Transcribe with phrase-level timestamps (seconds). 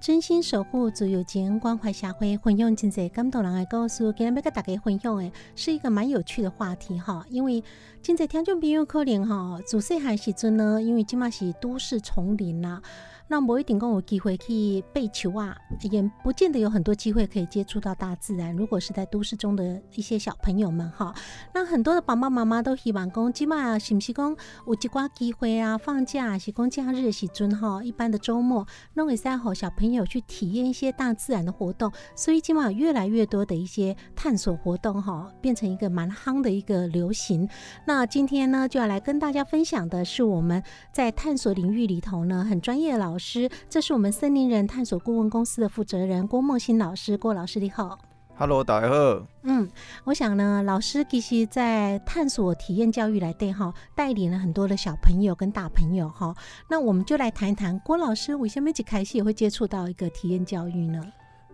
[0.00, 4.12] 真心守护自由情，关怀社会，分享真济感动人的故事。
[4.16, 7.62] 今日要跟大家分享的是一个蛮有趣的话题哈，因为
[8.02, 12.82] 真济听众朋友可能哈，自细汉时阵呢，因为即嘛是都市丛林啦。
[13.28, 15.56] 那不一定讲有机会去被球啊，
[15.90, 18.56] 也不见得有很多机会可以接触到大自然。
[18.56, 21.14] 如果是在都市中的一些小朋友们哈，
[21.52, 24.34] 那很多的爸爸妈妈都希望讲，起码是不是讲
[24.66, 31.92] 有一寡机会啊，放假是讲假日的时阵哈，一般的周末弄会使和小朋友去体验一些大自然的活动。
[32.16, 37.48] 所以今晚越来越多的一些探索活动哈，变成一个蛮夯的一个流行。
[37.84, 40.62] 那今天呢，就要来跟大家分享的是我们
[40.92, 47.18] 在探索领域里头呢，很专业的老师，这是我们森林人探索顾问公司的负责人郭梦欣老师。
[47.18, 47.98] 郭老师你好。
[48.36, 49.26] Hello，大家好。
[49.42, 49.68] 嗯，
[50.04, 56.32] 我想呢，老师其实在探索体验教育来对哈，带领了很多的小朋友跟大朋友哈。
[56.70, 61.04] 那我们就来谈一谈郭老师为什么一开始也会接触到一个体验教育呢？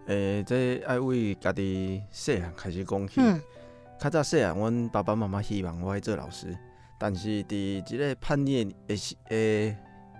[0.08, 3.22] 诶、这爱为家己细汉开始讲起。
[3.22, 3.40] 嗯
[3.98, 6.54] 较早细汉，阮爸爸妈妈希望我会做老师，
[6.98, 9.16] 但是伫一个叛逆的时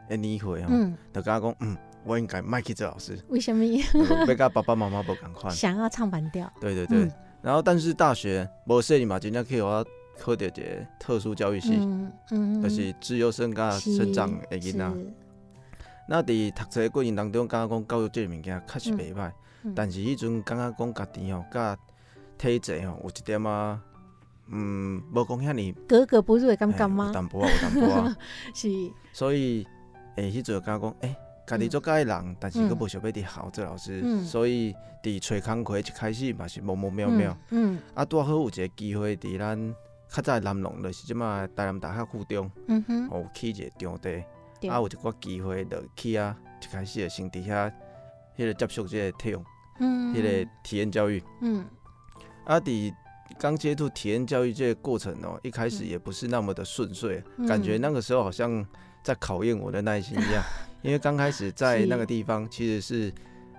[0.09, 3.65] 诶的年岁吼，嗯，就甲我讲，嗯，我应该莫去做老师，为什么
[4.27, 5.53] 就要甲爸爸妈妈无共款。
[5.55, 6.51] 想要唱反调？
[6.61, 6.99] 对对对。
[7.05, 7.13] 嗯
[7.45, 9.85] 然后，但是大学无说你嘛，真正去互我
[10.19, 10.63] 考到一个
[10.99, 14.91] 特殊教育系，嗯嗯，就是自由生甲生长的囡仔。
[16.09, 19.31] 那伫读册的过程当中，感觉讲教育这个物件确实袂歹，
[19.63, 21.77] 嗯但是迄阵感觉讲家己吼，甲
[22.39, 23.79] 体制吼有一点啊，
[24.49, 27.11] 嗯，无讲遐尼格格不入的感觉有吗？
[27.13, 28.17] 淡薄啊，有淡薄啊，
[28.57, 28.69] 是，
[29.13, 29.67] 所以
[30.17, 31.17] 诶，迄阵就感觉讲，诶、
[31.47, 34.25] 家己做介的人，但是佫无想要伫校做老师，嗯。
[34.25, 37.79] 所以伫找工课一开始嘛是模模渺渺，嗯。
[37.95, 39.75] 啊，拄好有一个机会伫咱
[40.09, 44.23] 较早的南农，就是即马台南大学附中，嗯哼，有起一个场地。
[44.69, 47.71] 啊，有一寡机会就去啊，一开始就先伫遐，
[48.39, 49.45] 迄个接触即个体育，
[49.81, 51.23] 嗯，迄个体验教育。
[51.43, 51.67] 嗯。
[52.45, 52.95] 啊，伫
[53.39, 57.47] 刚接触体验教育这个过程哦、一开始也不是那么的顺遂，嗯。
[57.47, 58.65] 感觉那个时候好像
[59.05, 60.43] 在考验我的耐心一样，
[60.83, 63.13] 因为刚开始在那个地方其实是，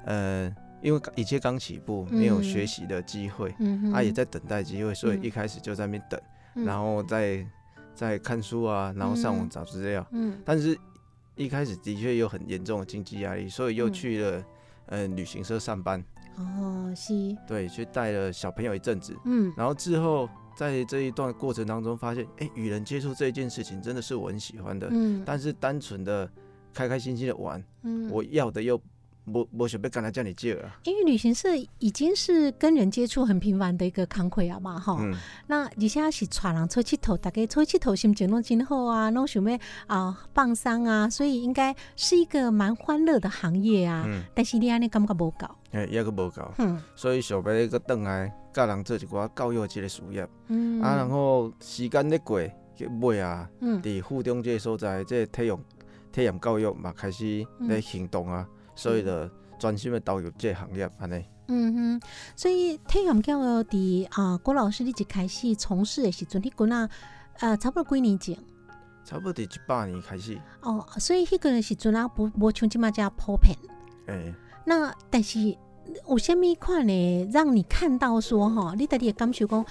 [0.03, 5.23] 呃，因为一切刚起步，没有嗯学习的机会，嗯，啊，也在等待机会，所以嗯。
[5.23, 6.19] 一开始就在那边等，
[6.55, 6.65] 嗯。
[6.65, 7.45] 然后在
[7.93, 9.49] 在看书啊，然后上网嗯。
[9.49, 10.05] 找资料。
[10.11, 10.37] 嗯。
[10.43, 10.77] 但是
[11.35, 14.43] 一开始的确有很严重的经济压力，所以又嗯去了、
[14.87, 16.03] 呃旅行社上班，
[16.37, 17.13] 哦是，
[17.47, 19.53] 对，去带了小朋友一阵子，嗯。
[19.55, 26.29] 然后之后在这一段过程当中发现，哎、与人接触这一件事情真的是我很喜欢的，嗯，但是单纯的
[26.73, 28.09] 开开心心的玩，嗯。
[28.09, 28.79] 我要的又
[29.31, 31.49] 不不想被跟他叫你借了，因为旅行社
[31.79, 35.15] 已经是跟人接触很频繁的一个康亏啊嘛，哈、嗯，
[35.47, 44.03] 那而且是带人出去头，大家出去头心情拢真好啊，拢想要啊放松啊，所以应该是一个蛮欢乐的行业啊。
[44.07, 46.79] 嗯，但是你安尼感觉无够，哎、也个无够，嗯。
[46.95, 50.81] 所以想要个邓来教人做一寡教育的这个事业，嗯。
[50.81, 52.41] 啊，然后时间咧过，
[52.73, 53.49] 去尾啊。
[53.59, 53.81] 嗯。
[53.81, 55.59] 伫附中即个所在，这个体育
[56.13, 59.29] 体验教育嘛开始咧行动啊，所以就
[59.59, 61.25] 专心的投入即个行业安尼。
[61.47, 62.01] 嗯哼，
[62.35, 66.89] 所以体验教育伫啊郭老师你一开始从事的时阵，迄阵啊
[67.39, 68.37] 呃差不多几年前？
[69.03, 73.55] 差不多伫一百年开始，哦，所以迄个时阵啊无无像即马遮普遍。
[74.07, 74.33] 诶、
[74.65, 75.55] 那但是
[76.09, 77.29] 有虾物款呢？
[77.31, 79.65] 让你看到说哈，你家己的感受讲，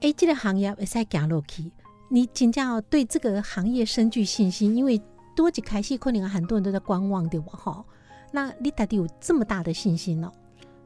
[0.00, 1.70] 哎，这个行业会使行落去，
[2.08, 5.00] 你真正要对这个行业深具信心，因为
[5.36, 7.52] 多一开始可能很多人都在观望对吧？
[7.52, 7.84] 哈，
[8.32, 10.32] 那你家己有这么大的信心哦？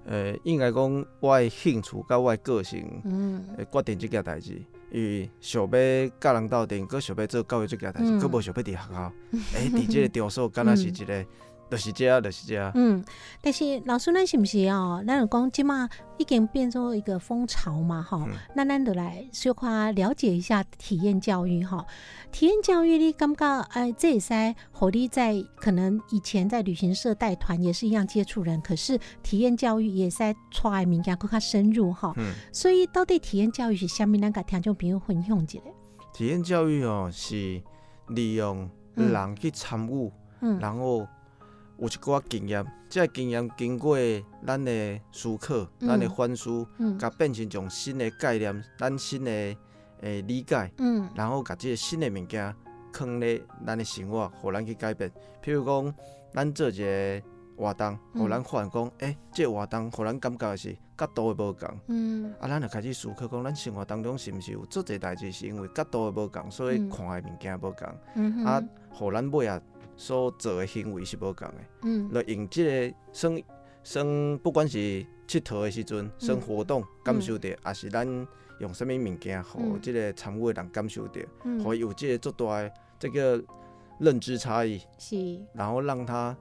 [0.05, 4.61] 呃，应该讲我的兴趣甲我的个性，嗯会决定即件代志。
[4.91, 5.69] 因为想要
[6.21, 9.13] 甲人斗阵，佮想要做教育即件代志，嗯佮无想要伫学校。
[9.55, 11.25] 诶，伫即个 场所，敢若是一个，
[11.73, 12.71] 就是遮，就是遮。
[12.75, 13.03] 嗯，
[13.41, 15.03] 但是老师，咱是不是哦？
[15.07, 15.89] 咱就讲即嘛
[16.19, 21.83] 已经变作一个风潮嘛，哈、嗯那咱就来小夸了解一下体验教育哈。
[22.31, 32.13] 体验教育，你感觉哎，这也是火力在可能以前在旅行社带团也是一样接触人，可是体验教育也是在带物件更加深入哈。
[32.19, 34.19] 嗯，所以到底体验教育是虾米？
[34.21, 35.59] 咱甲听众朋友分享一下。
[36.13, 37.63] 体验教育哦，是
[38.09, 41.09] 利用嗯人去参悟，嗯然后
[41.79, 43.97] 有一寡经验，即个经验经过
[44.47, 46.99] 咱的思考、咱的嗯反思，嗯。
[46.99, 49.31] 甲变成一种新的概念、咱新的
[50.01, 51.09] 诶理解，嗯。
[51.15, 52.55] 然后甲即个新的物件
[52.93, 55.11] 放咧咱的生活，互咱去改变。
[55.43, 55.95] 譬如讲，
[56.33, 57.23] 咱做一个
[57.57, 61.69] 活动，互咱发现讲，诶、即、个活动互咱感觉是角度的无共。
[61.89, 62.33] 嗯。
[62.41, 66.91] 啊，咱就开始思考讲，咱生活当中是毋是有做侪代志，是因为角度的无共，所以嗯。
[66.91, 67.89] 看的物件无共。
[68.15, 69.61] 嗯啊，互咱尾啊
[70.03, 71.55] 所做的行为是无共的。
[71.83, 73.43] 嗯就用即个算
[73.85, 78.05] 算，不管是佚佗的时阵，算活动感受着，还是咱
[78.59, 83.41] 用啥物物件，互嗯即个参与的人感受着，嗯互伊有即个足大的这个
[84.01, 85.17] 认知差异，是。
[85.55, 86.37] 然后让他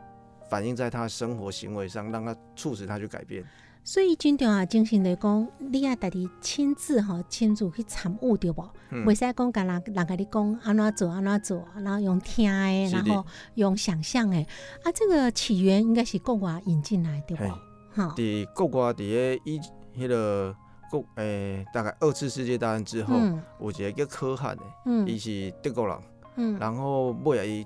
[0.49, 3.43] 反映在他生活行为上，让他促使他去改变。
[3.83, 8.69] 所以真正啊，精神来讲，你啊家己亲自吼亲自去参悟对无？
[8.91, 9.03] 嗯。
[9.05, 13.01] 袂使讲甲人人甲你讲安怎做安怎做，然后用听的，是的。
[13.09, 13.25] 然后
[13.55, 14.47] 用想象诶
[14.83, 17.47] 啊，这个起源应该是国外引进来对嘿。
[17.47, 17.51] 无？
[17.93, 19.59] 哈，伫国外伫个以
[19.97, 20.55] 迄个
[20.91, 23.41] 国诶、大概二次世界大战之后，嗯。
[23.59, 24.63] 有一个叫科汉诶，
[25.07, 25.97] 伊嗯是德国人。
[26.35, 26.59] 嗯。
[26.59, 27.65] 然后尾啊伊，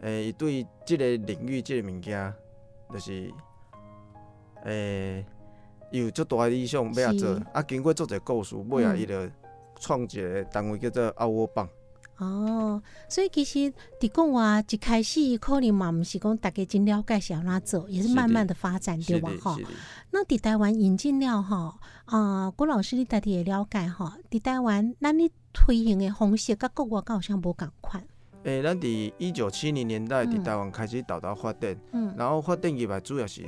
[0.00, 2.34] 诶、伊对即个领域即个物件，
[2.92, 3.32] 就是
[4.64, 5.24] 诶、
[5.96, 9.00] 伊有足大的理想要啊做，啊，经过足侪故事，尾啊嗯。
[9.00, 9.28] 伊就
[9.80, 11.68] 创一个单位叫做奥沃棒，
[12.18, 19.30] 哦，所以其实伫国外一开始可能嘛，毋是讲大家真了解是安怎做，也是慢慢的发展对吧？
[19.40, 19.68] 哈是，的，
[20.12, 28.02] 那伫台湾引进了哈啊，郭老师你家己也了解哈，伫台湾咱你推行的方式甲国外敢有啥无共款？
[28.44, 30.44] 诶、咱伫一九七零年代伫嗯。
[30.44, 32.14] 台湾开始导导发展，嗯。
[32.16, 33.42] 然后发展起来主要是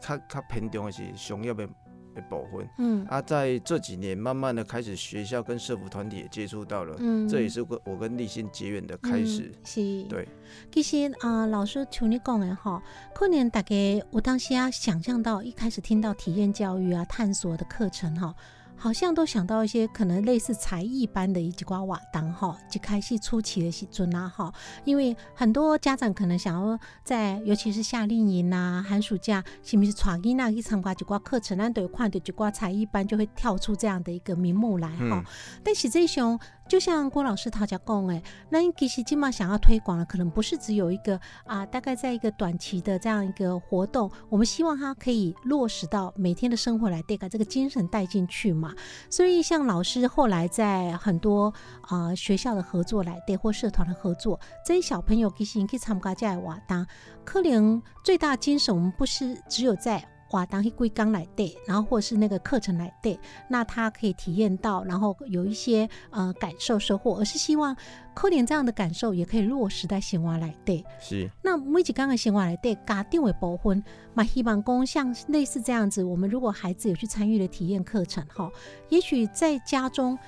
[0.00, 1.66] 较较偏重的是商业的
[2.14, 3.04] 的部分，嗯。
[3.06, 10.28] 啊，在这几年慢慢的开始学校跟社服团体也接触到了，嗯，这也是我我跟立信结缘的开始，嗯是，对。
[10.72, 12.82] 其实啊、老师像你讲的哈，
[13.14, 13.74] 可能大家
[14.10, 18.34] 有当时啊想象到一开始听到体验教育啊、探索的课程哈，
[18.78, 24.52] 好像都想到一些可能类似才艺班的一几挂瓦当哈，就开始初期的时阵啦哈，
[24.84, 34.96] 因为很多家长可能想要在尤其是夏令营啊、寒暑假，是不是带囡那去参加几挂课程，咱都有看到几挂才艺班就会跳出这样的一个名目来哈。
[35.00, 35.24] 嗯
[35.64, 48.74] 但实际上，就像郭老师他讲讲诶，那其实今嘛想要推广的，可能不是只有一个啊，大概在一个短期的这样一个活动，我们希望它可以落实到每天的生活来，得把这个精神带进去嘛。
[49.08, 51.52] 所以像老师后来在很多
[51.82, 56.86] 啊、学校的合作来对或社团的合作，这些小朋友其实去参加这样的活动，
[57.24, 60.06] 可能最大精神我们不是只有在。
[60.28, 63.18] 活动去规纲来对，然后或是那个课程来对，
[63.48, 67.74] 那他可以体验到，然后有一些呃感受收获，而是希望
[68.14, 70.84] 可能这样的感受也可以落实在生活来对。
[71.00, 73.82] 是，那每一刚的生活来对家定为部分，
[74.14, 78.50] 嘛希望讲像类似这样子，我们如果孩子有去参与的体验课程哈，
[78.90, 80.18] 也许在家中。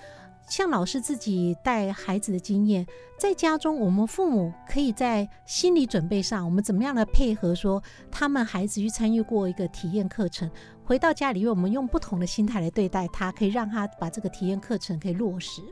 [0.50, 2.84] 像老师自己带孩子的经验，
[3.16, 7.80] 在家中，我们父母可以在心理准备上，我们怎么样的配合说，
[8.10, 10.50] 他们孩子去参与过一个体验课程，
[10.84, 15.62] 回到家里，我们用不同的心态来对待他，可以让他把这个体验课程可以落实。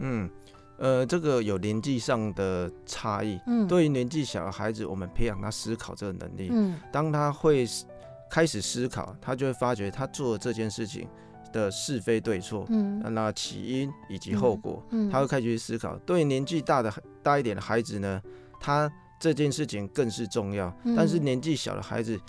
[0.00, 0.30] 嗯，
[0.76, 3.40] 呃，这个有年纪上的差异。
[3.46, 6.50] 嗯，，对于年纪小的孩子，我们培养他思考这个能力。
[6.52, 7.86] 嗯当他会思
[8.28, 11.08] 开始思考，他就会发觉他做的这件事情
[11.52, 15.96] 的是非对错，嗯那起因以及后果，嗯，他会开始去思考。
[15.98, 18.22] 对于年纪大的大一点的孩子呢，
[18.60, 20.74] 他这件事情更是重要。
[20.84, 22.20] 嗯但是年纪小的孩子，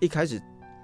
[0.00, 0.40] 一开始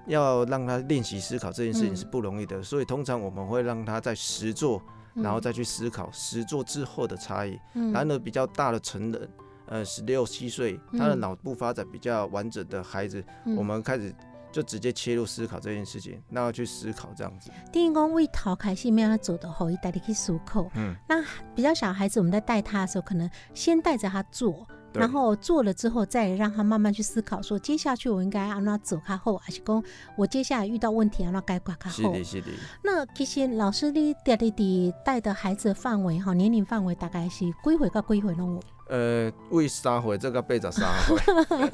[0.07, 4.81] 要让他练习思考这件事情嗯是不容易的，所以通常我们会让他在实做，
[5.13, 7.59] 然后再去思考实做之后的差异。
[7.75, 9.29] 嗯然而比较大的成人，
[9.67, 14.13] 呃，十六七岁，他的嗯脑部发展比较完整的孩子，嗯我们开始
[14.51, 17.49] 就直接切入思考这件事情，那要去思考这样子。
[17.71, 20.69] 第一公为逃开始没有走的后，一带你去思考。
[20.75, 21.23] 嗯，那
[21.55, 29.83] 比较小孩子，我们在带他的时候，可能先带着他做，对然后做了之后，再让他慢慢去思考，说接下去我应该让他走开后，还是讲
[30.17, 31.95] 我接下来遇到问题让他该挂开后。
[31.95, 32.47] 是的，是的。
[32.83, 38.61] 那其实老师你带你的带的孩子的范围哈，年龄范围大概是几岁到几岁拢有？
[38.89, 41.17] 呃，为三回这个被早三回，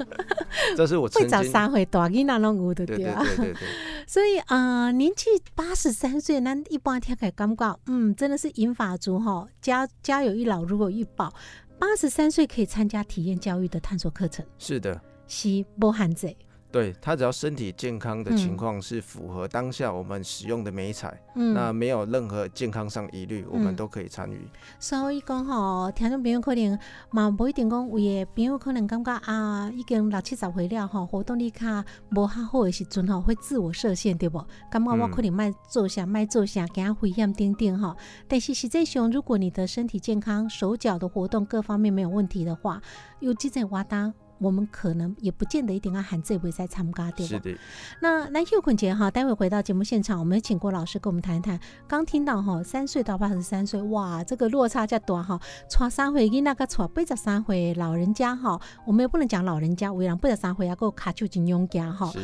[0.76, 1.30] 这是我会曾经。
[1.30, 3.24] 找三岁大囡仔拢有的对对对啊。
[3.24, 3.68] 对对对，
[4.06, 11.32] 所以啊、呃年纪八十三岁，咱一般听起来感觉，嗯，真的是银发族哈，家家有一老，如有一宝。
[11.78, 15.00] 八十三岁可以参加体验教育的探索课程，是的。
[15.26, 16.34] 是不含这，
[16.70, 24.46] 对他只要身体健康的情嗯况是符合当下我们使用的美彩，嗯，那没有任何健康上疑虑，我们嗯都可以参与。
[24.78, 26.78] 所以讲吼，听众朋友可能
[27.10, 34.44] 嘛不一定讲，有的朋友可能感觉啊，已经六七十岁了吼，活动力卡无较好的时阵吼，会自我设限，对不？
[34.70, 37.96] 感觉我嗯可能卖做啥卖做啥，惊危险等等吼。
[38.28, 42.82] 但是实际上，如果你的身体健康、手脚的活动各方面没有问题的话，
[43.20, 44.12] 有这种活动。
[44.38, 47.32] 我们可能也不见得一定要喊这位在参加，对不？
[47.34, 47.58] 是的，
[48.00, 51.58] 那来秀坤姐哈，待会回到节目现场，我们请郭老师跟我们谈一谈。
[51.86, 55.40] 刚听到哈，三岁到八十三岁，哇，这个落差较大哈。
[55.68, 62.20] 带三岁囡那个带八十三岁老人家哈，我们也不能讲老人家，为人八十三岁啊，够卡丘金勇家哈是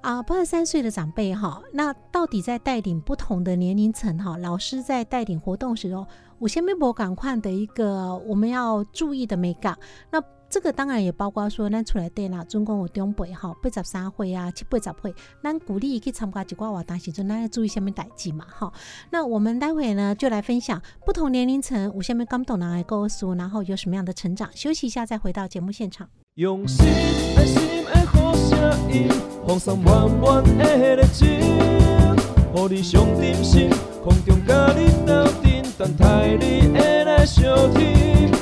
[0.00, 6.06] 啊，八十三岁的长辈哈，那到底在带领不同的年龄层哈，老师在带领活动时候，
[6.38, 9.78] 我先微博赶快的一个我们要注意的美感，
[10.10, 10.22] 那。
[10.52, 18.70] 这个当然也包括说，咱出来对啦，总共有长辈吼，八十三岁啊，七八十岁，咱鼓励伊去参加一寡活动时阵，咱要注意什么代志嘛，哈。
[19.08, 24.50] 那我们待会呢，就来分享不同年龄层有什么感动人的故事，然后有什么样的成长。
[24.54, 26.06] 休息一下，再回到节目现场。
[26.34, 26.84] 用心
[27.34, 29.08] 爱心的好声音，
[29.46, 33.70] 放送满满的热情，予你上点心，
[34.04, 38.41] 空中甲你斗阵，等待你的来相听。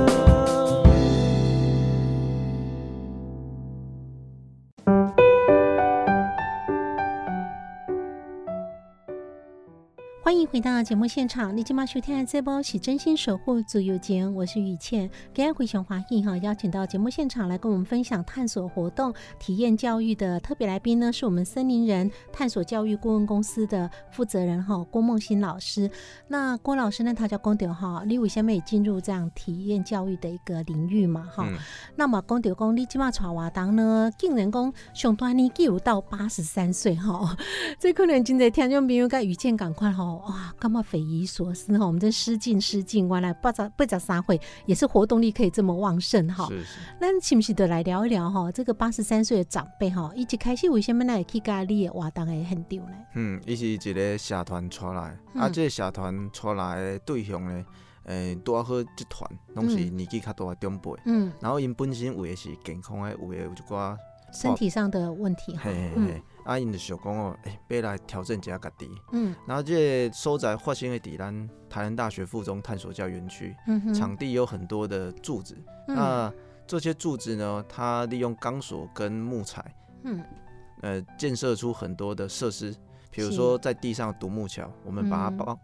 [10.23, 15.09] 欢迎回到节目现场，你今晚收听的这波是真心守护自由节，我是雨倩。
[15.33, 25.89] 今天回熊华裔哈，邀请到节目现场来跟我们分享探索活动、体验教育的特别来宾呢，是我们森林人探索教育顾问公司的负责人哈郭梦欣老师。
[26.27, 31.43] 那郭老师呢，他叫公丢哈，你为什么也进入这样体验教育的一个领域嘛哈？
[31.49, 31.57] 嗯
[31.95, 37.35] 那么公丢公，你今晚传话当呢，竟然讲上端年纪有到八十三岁哈，
[37.79, 41.85] 这可能真在听众朋友甲遇见赶快吼，哇，感觉匪夷所思哈。
[41.85, 46.47] 我们这失敬失敬，原来八十八十三岁也是活动力可以这么旺盛哈。
[46.47, 48.51] 是是，那是不是得来聊一聊哈？
[48.51, 52.95] 这个八十三岁的长辈哈，一开始为什么来去甲你的活动会很丢呢？
[53.15, 57.65] 嗯，伊是一个社团出来，啊，嗯这个社团出来的对象呢，
[58.05, 63.95] 诶，拄好这团拢是嗯年纪较大的长辈，嗯，然后因本身有的是健康的，有的有一寡，
[64.33, 65.73] 身体上的问题哈嘿。
[65.73, 68.89] 嘿嗯嘿，啊，因就想讲哦，诶，要来调整一下家己。
[69.11, 69.35] 嗯。
[69.47, 75.55] 然后这个所在发生的伫咱台南大学附中探索教园区，嗯哼，场地有很多的柱子，
[75.87, 75.95] 嗯。
[75.95, 76.33] 那
[76.65, 79.63] 这些柱子呢，它利用钢索跟木材，
[80.03, 80.23] 嗯。
[80.81, 82.75] 呃，建设出很多的设施，
[83.11, 85.37] 比如说在地上独木桥，我们把它嗯。
[85.37, 85.59] 包，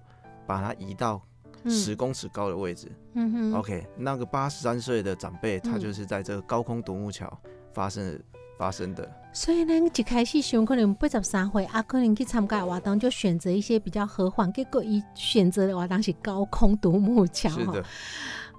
[0.46, 1.20] 把它移到
[1.64, 1.72] 嗯。
[1.72, 2.92] 十公尺高的位置。
[3.14, 3.54] 嗯哼。
[3.54, 5.80] OK，那个八十三岁的长辈，他嗯。
[5.80, 7.36] 就是在这个高空独木桥
[7.74, 8.22] 发生
[8.58, 9.10] 发生的。
[9.34, 17.86] 所以咱一开始想可能八十三岁啊，可能去参加活动就选择一些比较和缓，结果伊选择的活动是高空独木桥哈是的，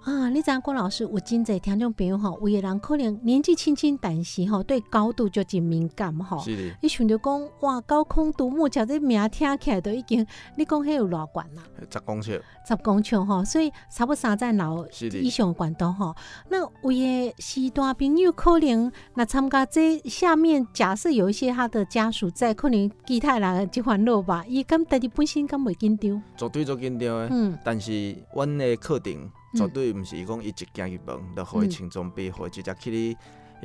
[0.08, 6.38] 啊，你知影郭老师有真侪听众朋友吼，有的人可能年纪轻轻，但是吼对高度就真敏感吼。
[6.38, 11.62] 是的，你想着讲哇，高空独木桥这名听起来都已经，你讲迄有偌悬啦，
[11.92, 12.42] 十公尺。
[12.66, 14.86] 十公尺吼，所以差不多三站楼
[15.20, 16.16] 以上的悬度吼。
[16.48, 27.28] 那有的是大朋友可能那参加这下面，假设有一些他的家属在，可能其他人即烦恼吧，伊敢家己本身敢袂紧张，绝对做紧张诶。
[27.30, 33.16] 嗯但是阮的课程绝对毋是伊讲伊一行入门，就互伊嗯穿装备，互伊直接去你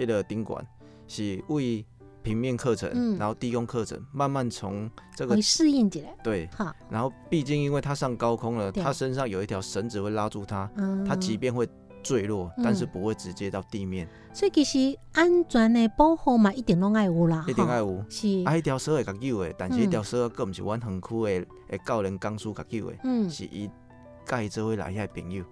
[0.04, 0.66] 迄个顶管，
[1.08, 1.86] 是为
[2.22, 3.18] 平面课程，嗯。
[3.18, 8.82] 然后低空课程，慢慢从这个会适应起来，对，哈，然后毕竟因为他上高空了，对。
[8.82, 11.68] 他身上有一条绳子会拉住他，嗯，他即便会
[12.02, 18.04] 坠落，嗯但是不会直接到地面，所以其实安全的保护嘛，一定拢爱有啦，一定爱有。
[18.10, 19.84] 是，啊，迄条绳会甲救的，但是嗯。
[19.86, 23.70] 迄条绳佫毋是阮园区的的教练讲师甲救的，嗯，是伊
[24.26, 25.44] 甲伊做伙来遐的朋友。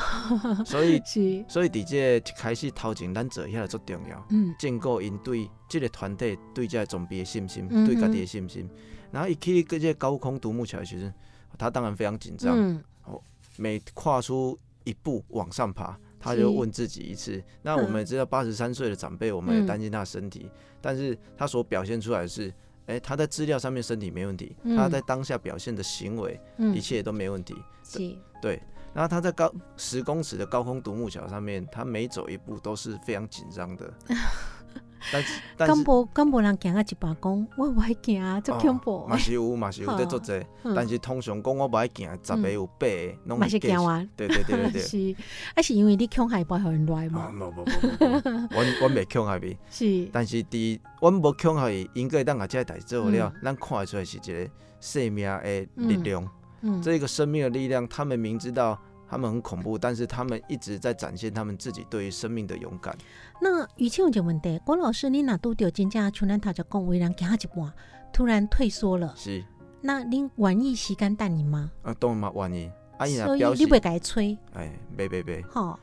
[0.64, 4.54] 所以是，所以伫这开始头前，咱做遐个足重要，嗯。
[4.58, 8.68] 建构因对这个团队对这个总比的信心，嗯对家己的信心。
[9.10, 11.12] 然后一去个这个高空独木桥的时阵，
[11.58, 12.82] 他当然非常紧张，嗯。
[13.58, 17.42] 每跨出一步往上爬，他就问自己一次。
[17.60, 22.50] 那我们也知道，八十三岁的长辈，我们也嗯担心他的身体，但是他所表现出来的是，
[22.86, 24.74] 哎、他在资料上面身体没问题，嗯。
[24.74, 26.74] 他在当下表现的行为，嗯。
[26.74, 27.54] 一切都没问题。
[27.84, 27.98] 是，
[28.40, 28.58] 对，
[28.94, 33.92] 然后他在高十公尺的高空独木桥上面，他每走一步都是非常紧张的。
[35.10, 39.02] 但是，敢无敢无人行啊一把讲，我不爱行啊，足恐怖。
[39.02, 40.72] 哦，嘛是有，嘛是有 在做这，嗯。
[40.76, 44.78] 但是通常讲我不爱行，十个有八个拢嘛是假行完，对对对对对。
[44.86, 45.16] 是，
[45.56, 53.40] 啊是因为你恐害不互人来啊，嘛，无无无无，阮阮袂恐吓伊，是，但是伫阮无恐吓伊，应该当甲这代志做了，嗯。
[53.42, 56.24] 咱看得出来是一个生命的力量，
[56.62, 58.78] 嗯，这个生命的力量，他们明知道
[59.08, 62.96] 他们很恐怖，但是他们一直在展现他们自己对于生命的勇敢。
[63.40, 67.72] 那于谦有一个问题，郭老师，你哪拄着真正像咱头就讲，为人行一半，
[68.12, 69.44] 突然退缩了，是，
[69.80, 71.70] 那您愿意时间等你吗？
[71.82, 75.44] 啊，当然嘛愿意，啊伊所以你袂，甲伊催，哎，袂袂袂。
[75.48, 75.78] 吼，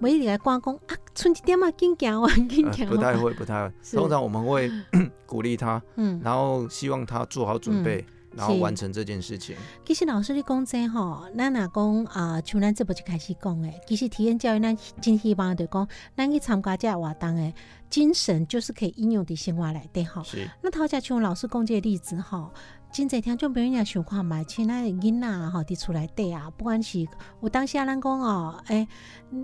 [0.00, 3.74] 袂一直来讲讲啊，剩一点 啊，紧行啊，紧呃行不太，会，不太会。
[3.96, 4.70] 通常我们会
[5.24, 6.20] 鼓励他，嗯。
[6.24, 8.04] 然后希望他做好准备，
[8.36, 9.56] 然后完成这件事情。
[9.84, 17.54] 其实老师你讲这吼，咱若讲啊，像咱这部就开始讲诶，其实体验教育咱真希望就讲，咱去参加这个活动诶
[17.90, 20.22] 精神，就是可以应用伫生活内底吼。
[20.24, 22.50] 是，那头家像老师讲这个例子吼，
[22.94, 27.04] 真侪听众朋友也想看嘛，像咱的囡仔吼伫厝内底啊，不管是
[27.42, 28.86] 有当下咱讲哦，诶、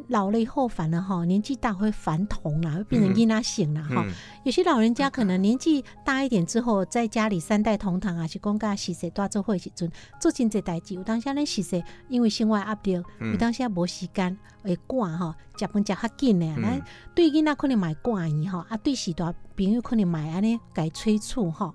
[0.07, 3.97] 老了以后反而吼年纪大会烦童啦，会变成嗯囡仔性啦吼。
[3.97, 4.13] 嗯，
[4.45, 9.91] 有些老人家可能年纪大一点之后，在家里三代同堂啊，是讲甲洗洗大做伙的时阵，
[10.21, 10.95] 做真侪代志。
[10.95, 16.83] 有当时咱洗洗，因为生活压力，嗯有当时无时间会赶吼，食饭食较紧的，咱、嗯
[17.17, 21.75] 对囡仔可能嘛会赶伊吼，啊对时大朋友可能买安尼改催促哈。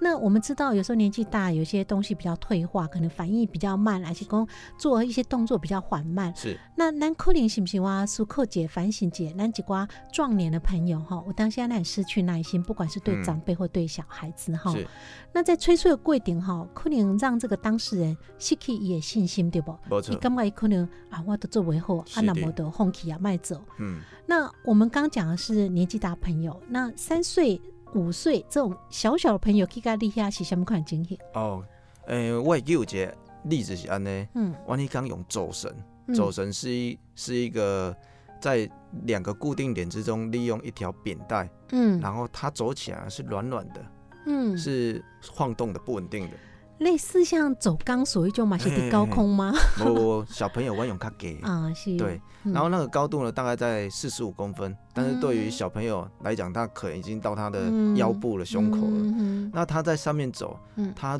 [0.00, 4.46] 那我们知道，有时候年纪大，有些东西比较退化，可能反应比较慢，而且讲
[4.78, 6.34] 做一些动作比较缓慢。
[6.36, 14.70] 是，那咱可能是不是哇苏克姐、反省姐，咱几瓜壮年的朋友哈，我当下咱也失去耐心，不管是对嗯长辈或对小孩子哈。
[14.72, 14.86] 是，
[15.32, 19.74] 那在催促的过程哈，可能让这个当事人失去伊的信心，对不？
[20.10, 23.62] 你感觉伊可能啊，我都做为好，啊，那么都放弃啊，卖走。
[23.78, 27.60] 嗯，那我们刚讲的是年纪大朋友，那三岁、
[27.94, 31.18] 五岁这种小小的朋友，去甲你遐是什么款的情形？
[31.34, 31.62] 哦，
[32.06, 35.74] 诶、我会记有一个例子是安尼，嗯，我你刚用走神，
[36.08, 37.94] 嗯走神是一是一个
[38.40, 38.68] 在
[39.04, 43.84] 两个固定点之中，利用一条扁带，嗯然后它走起来是软软的，
[44.26, 46.36] 嗯，是晃动的，不稳定的。
[46.84, 49.52] 类似像走钢索一种嘛，是伫高空吗？
[49.84, 51.38] 我小朋友玩泳卡给。
[51.42, 51.96] 啊，是。
[51.96, 58.92] 对，嗯然后那个高度呢，大概在四十五公分，但是对于小朋友来讲，他可能已经到他的嗯腰部了、胸口了。
[58.92, 61.18] 嗯那他在上面走，嗯他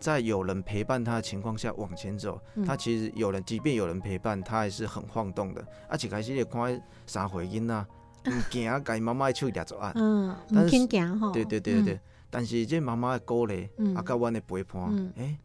[0.00, 5.60] 在有人陪伴他的情况下往前走，嗯他其实有人，即便有人陪伴，他还是很晃动的。
[5.88, 7.86] 啊，一开始也看啥回音啊，
[8.26, 9.92] 唔惊啊，家妈妈的手抓住啊。
[9.94, 11.30] 嗯，唔肯行吼。
[11.30, 12.00] 对对对对对。
[12.36, 13.94] 但是这妈妈的鼓励，嗯。
[13.94, 15.10] 啊，甲阮的陪伴，嗯。
[15.16, 15.38] 诶、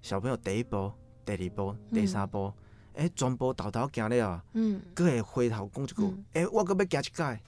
[0.00, 0.92] 小朋友第一步、
[1.24, 1.94] 第二步、嗯。
[1.94, 2.52] 第三步，
[2.94, 7.42] 诶、全部豆豆行了，嗯，佫会回头讲一句嗯，诶、我佫要行一届。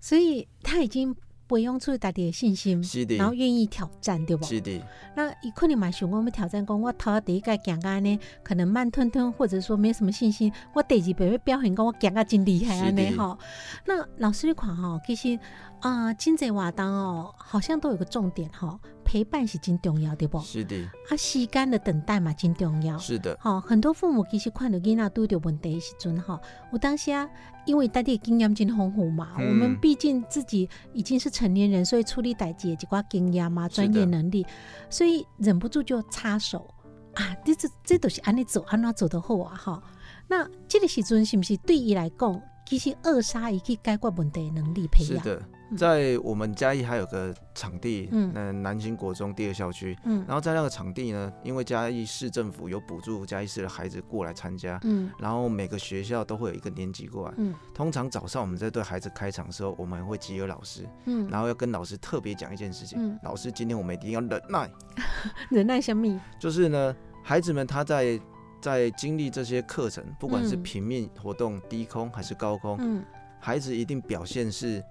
[0.00, 1.14] 所以他已经
[1.50, 4.46] 培养出家己的信心，是的然后愿意挑战，对不？
[4.46, 4.80] 是的，
[5.16, 10.52] 那伊可能嘛想讲要挑战，讲我头一第一届行安尼，可能慢吞吞，或者说没什么信心。
[10.72, 13.36] 我第二遍要表现讲我行啊真厉害安尼吼。
[13.84, 15.36] 那老师你看吼，其实
[15.80, 18.78] 啊，真济活动哦，好像都有个重点吼，
[19.10, 20.38] 陪伴是真重要，对不？
[20.38, 20.76] 是的，
[21.08, 22.96] 啊，时间的等待嘛真重要。
[22.96, 27.28] 是的，好、很多父母其实看到囡仔拄着问题的时阵，哈，有当时啊，
[27.66, 34.46] 因为大家的经验真丰富嘛，嗯我们毕竟自己已经是成年人，所以处理代志的一寡经验嘛、专业能力，
[34.88, 36.72] 所以忍不住就插手
[37.14, 39.82] 啊，这这这都是安尼走，安怎走的好啊，哈。
[40.28, 45.24] 那这个时阵是不是对伊来讲，其实扼杀伊去解决问题的能力培养？
[45.24, 45.42] 是的。
[45.76, 48.32] 在我们嘉义还有个场地，嗯。
[48.34, 50.24] 嗯，南京国中第二校区，嗯。
[50.26, 55.10] 然后在那个场地呢，因为嘉义市政府有补助嘉义市的孩子过来参加，嗯。
[55.18, 57.34] 然后每个学校都会有一个年级过来。
[57.38, 57.54] 嗯。
[57.74, 62.98] 通常早上我们在对孩子开场的时候，我们会集合老师，嗯，然后要跟老师特别讲一件事情。
[63.00, 64.70] 嗯老师，今天我们一定要忍耐，
[65.50, 66.20] 忍耐什么？
[66.38, 68.20] 就是呢，孩子们他在
[68.60, 70.62] 在经历这些课程，不管是嗯。
[70.62, 73.04] 平面活动、低空还是高空，嗯。
[73.38, 74.82] 孩子一定表现是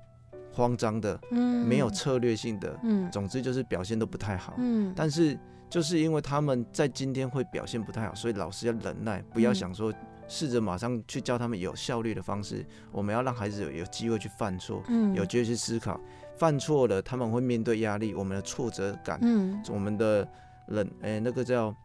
[0.52, 4.56] 慌张的，嗯，没有策略性的，嗯总之就是表现都不太好。
[4.58, 5.38] 嗯，但是
[5.70, 9.94] 就是因为他们在今天会表现不太好，所以老师要忍耐，不要嗯想说
[10.28, 12.66] 试着马上去教他们有效率的方式。
[12.92, 16.00] 我们要让孩子有有机会去犯错，嗯有机会去思考。
[16.38, 20.28] 犯错了，他们会面对压力，我们的挫折感，嗯我们的
[20.68, 21.76] 忍，诶、那个叫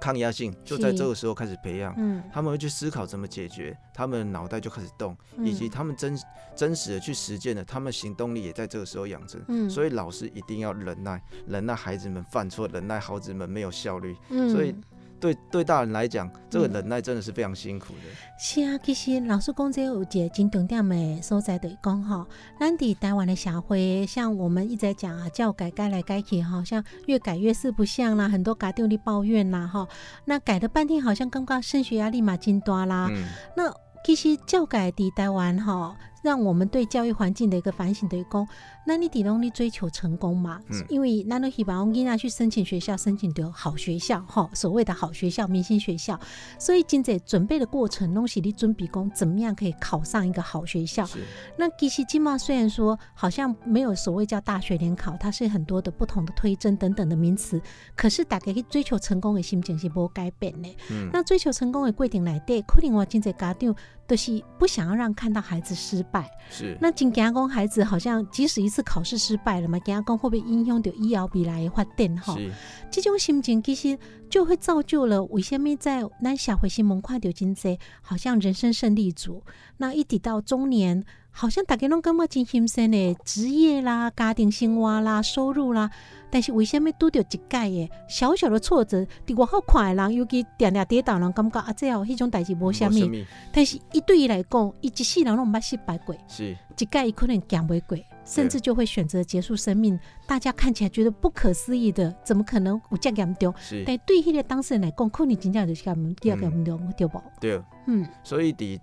[0.00, 1.94] 抗压性，就在这个时候开始培养。
[1.96, 6.18] 嗯他们会去思考怎么解决，他们的脑袋就开始动，嗯以及他们真
[6.56, 9.40] 真实的去实践的，他们行动力也在这个时候养成。
[9.48, 14.16] 嗯所以老师一定要忍耐，忍耐孩子们犯错，忍耐孩子们没有效率。
[14.30, 14.74] 嗯所以
[15.20, 18.02] 对对大人来讲，这个嗯忍耐真的是非常辛苦的。
[18.38, 22.26] 是啊，其实老师讲这有一个真重点的所在，就是讲吼，
[22.58, 29.88] 咱伫台湾的社会，像我们一直在讲啊，教改改来改去，好像越改越四不像啦，很多家长的抱怨啦，哈，
[30.24, 33.08] 那改了半天，好像感觉升学压力嘛真大啦。
[33.10, 33.24] 嗯，
[33.56, 38.46] 那其实教改伫台湾哈，让我们对教育环境的一个反省，就是讲，
[38.88, 40.62] 那你伫拢你追求成功嘛？
[40.70, 46.18] 嗯因为咱都希望囡仔去申请学校，申请到好学校哈，所谓的好学校、明星学校，
[46.58, 51.04] 所以真在准备的过程，拢是你准备讲怎么样可以考上一个好学校。
[51.04, 51.18] 是
[51.58, 57.60] 那其实金嘛，虽然说好像没有所谓叫大学联考，它是很多的不同的推甄等等的名词，
[57.94, 60.76] 可是大家去追求成功的心情是无改变的。
[60.90, 63.74] 嗯那追求成功的规定来对，可能我真在家长
[64.06, 66.30] 都是不想要让看到孩子失败。
[66.48, 72.36] 是，那真惊讲孩子好像即使一次考试失败了嘛，惊讲会不会影响到以后未来的发展哈？
[72.90, 73.98] 这种心情其实
[74.30, 79.42] 就会造就了为什么在咱社会新闻看到真济好像人生胜利组，
[79.78, 81.04] 那一直到中年，
[81.40, 85.88] 好像大家拢感觉真心酸的职业啦、家庭生活啦、收入啦，
[86.32, 96.12] 但是为什么拄着一届的小小的挫折，伫外口看的人，尤其定定跌倒人感觉啊，这后迄种代志无啥物，么但是伊对伊来讲，伊一世人拢毋捌失败过。
[96.26, 99.96] 是一届伊可能行不过，甚至就会选择结束生命。
[100.26, 103.54] 大家看起来觉得不可思议的，怎么可能有这严重？
[103.86, 107.22] 但对迄个当事人来讲，可能真正就是咁第二个严重，对不？
[107.40, 107.62] 对。
[107.86, 108.78] 嗯所以伫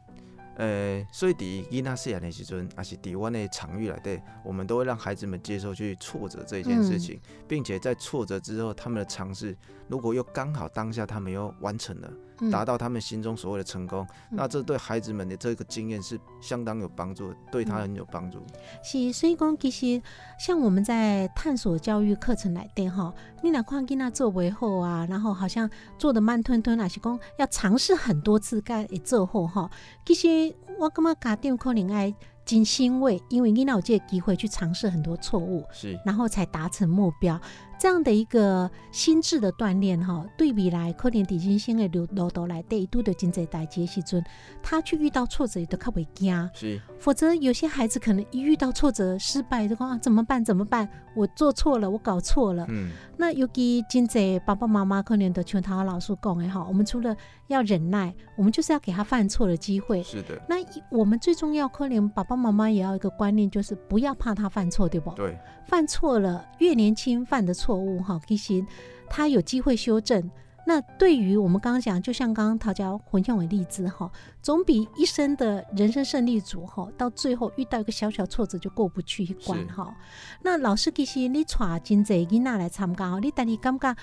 [0.55, 12.09] 呃，所以伫囡仔细汉的时阵，也是伫阮的场域内底，我们都会让孩子们接受去挫折这件事情，并且在挫折之后，他们的尝试如果又刚好当下他们又完成了，
[12.51, 18.39] 达到他们心中所谓的成功，嗯那这对孩子们的这个经验是相当有帮助的，对他很有帮助。
[18.83, 20.01] 是，所以讲其实
[20.39, 29.69] 像我们在探索教育课程来电哈，你哪看囡仔做为后啊，然后好像做的慢吞吞，还是讲要尝试很多次该会做后哈。
[30.05, 32.13] 其实我感觉家长可能爱
[32.45, 37.39] 真欣慰，因为囡仔有这个机会去尝试很多错误，是然后才达成目标。
[37.77, 44.23] 这样的一个心智的锻炼，哈，对未来可能伫人生的路路途来底，拄着真侪代志的时阵，
[44.63, 46.49] 他去遇到挫折都较袂惊。
[46.53, 50.43] 是否则有些孩子可能一遇到挫折、失败，就讲、啊、怎么办？
[50.43, 50.87] 怎么办？
[51.15, 52.65] 我做错了，我搞错了。
[52.69, 57.15] 嗯那尤其真侪爸爸妈妈可能都像他老师讲的哈，我们除了
[57.47, 60.03] 要忍耐，我们就是要给他犯错的机会。
[60.03, 60.57] 是的，那
[60.89, 65.11] 我们最重要，可能爸爸妈妈也要一个观念，就是不要怕他犯错，对不？
[65.11, 68.63] 对犯错了，越年轻犯的错误哈，其实
[69.09, 70.29] 他有机会修正。
[70.67, 79.95] 那对于我们刚刚讲，就像刚刚陶家混用的例子哈，总比一生的人生胜利组哈，到最后遇到一个小小挫折就过不去一关是哈。
[80.41, 83.95] 那老师其实你带真侪囡仔来参加吼，你但你感觉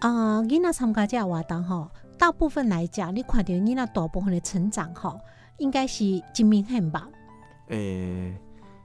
[0.00, 5.18] 啊，囡仔参加这个活动吼，大部分来讲，你看到囡仔大部分的成长吼，
[5.56, 6.04] 应该是
[6.34, 7.08] 真明显吧？
[7.68, 8.38] 诶，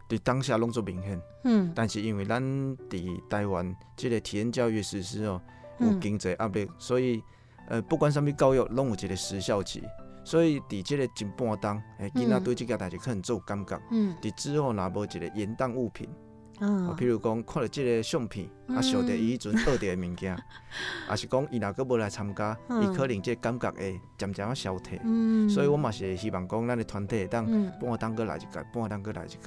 [0.07, 1.71] 伫当下拢做明显，嗯。
[1.75, 2.41] 但是因为咱
[2.89, 5.41] 伫台湾即个体验教育实施哦，
[5.79, 7.21] 有嗯经济压力，所以
[7.67, 9.83] 呃，不管啥物教育，拢有一个时效期。
[10.23, 12.43] 所以伫即个前半当，诶，囡仔嗯。
[12.43, 13.79] 对即件代志可能做有感觉。
[13.91, 14.15] 嗯。
[14.21, 16.09] 伫之后若无一个延宕物品，
[16.59, 20.35] 啊，啊譬如讲看到即个相片，啊，嗯想着伊迄阵学着的物件，
[21.07, 22.83] 啊是讲伊若佫无来参加，嗯。
[22.83, 24.99] 伊可能即个感觉会渐渐啊消退。
[25.03, 27.71] 嗯，所以我嘛是希望讲，咱的团体会当嗯。
[27.81, 29.37] 半当过来一届，半当过来一届。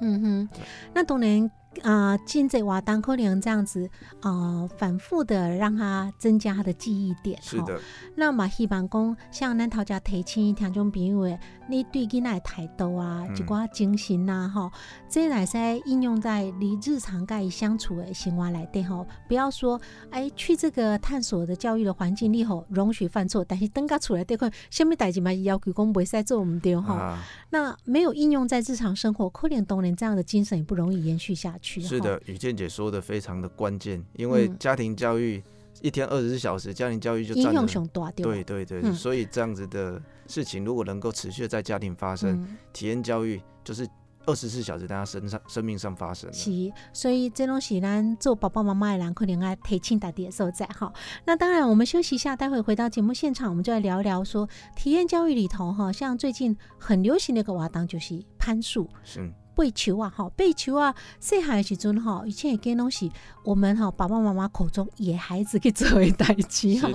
[0.00, 0.48] 嗯哼，
[0.94, 1.50] 那当然
[1.82, 3.88] 啊，进这瓦当可能这样子
[4.20, 7.38] 啊、呃反复的让他增加他的记忆点。
[7.38, 7.80] 吼，是的，
[8.16, 11.38] 那嘛希望讲，像咱头家提醒听众朋友的，
[11.68, 14.70] 你对囡仔的态度啊，嗯一寡精神呐，吼，
[15.08, 26.94] 这来使应用在你日常该相处的生活来底吼，不要说哎去这个探索的教育的环境里吼，容许犯错，但是等甲出来底看，什么代志嘛要求讲袂使做毋对吼。
[26.94, 27.18] 啊，
[27.50, 31.67] 那没有应用在日常生活，可能当年这样的精神也不容易延续下去。
[31.76, 35.42] 哈，是的，雨健姐说的非常的关键，因为嗯家庭教育
[35.82, 37.68] 一天二十四小时，家庭教育就占用占了。
[37.68, 43.88] 上大对对对所以这样子的事情如果能够持续在家庭发生，嗯体验教育就是
[44.26, 46.36] 二十四小时在他身上生命上发生的。
[46.36, 46.50] 是，
[46.92, 50.92] 所以这种是咱做爸爸妈妈的人可能要提醒大家的所在哈。
[51.24, 58.86] 那当然，我们休息一下，待会回到节目现场，我们就来聊聊说体验教育里头哈，像最近很流行的一个活动就是攀树。
[59.02, 63.10] 是，背球啊，哈，背球啊，细汉的时阵哈，以前给东西，
[63.42, 66.88] 我们哈爸爸妈妈口中野孩子去作为代志哈，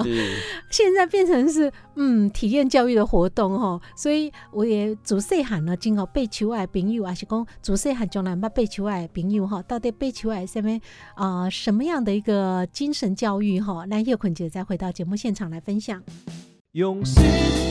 [0.70, 10.80] 现在变成是嗯体验教育的活动哈，所以我也自细汉呢，今后背球的朋友，还是讲自细汉将来捌背球的朋友哈，到底背球爱什么
[11.16, 13.84] 啊、什么样的一个精神教育哈？
[13.90, 16.02] 那叶坤姐再回到节目现场来分享。
[16.72, 17.24] 用心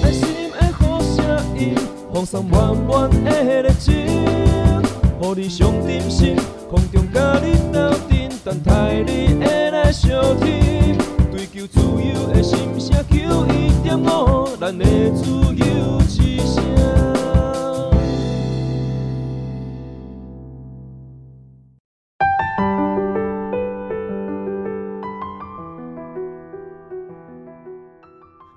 [0.04, 1.74] 爱心的好声音，
[2.12, 3.94] 放送满满的热情，
[5.22, 6.34] 予你上点心，
[6.68, 10.98] 空中甲你斗阵，等待你会来相听。
[11.30, 17.31] 追求自由的心声，求一点五，咱的自由之声。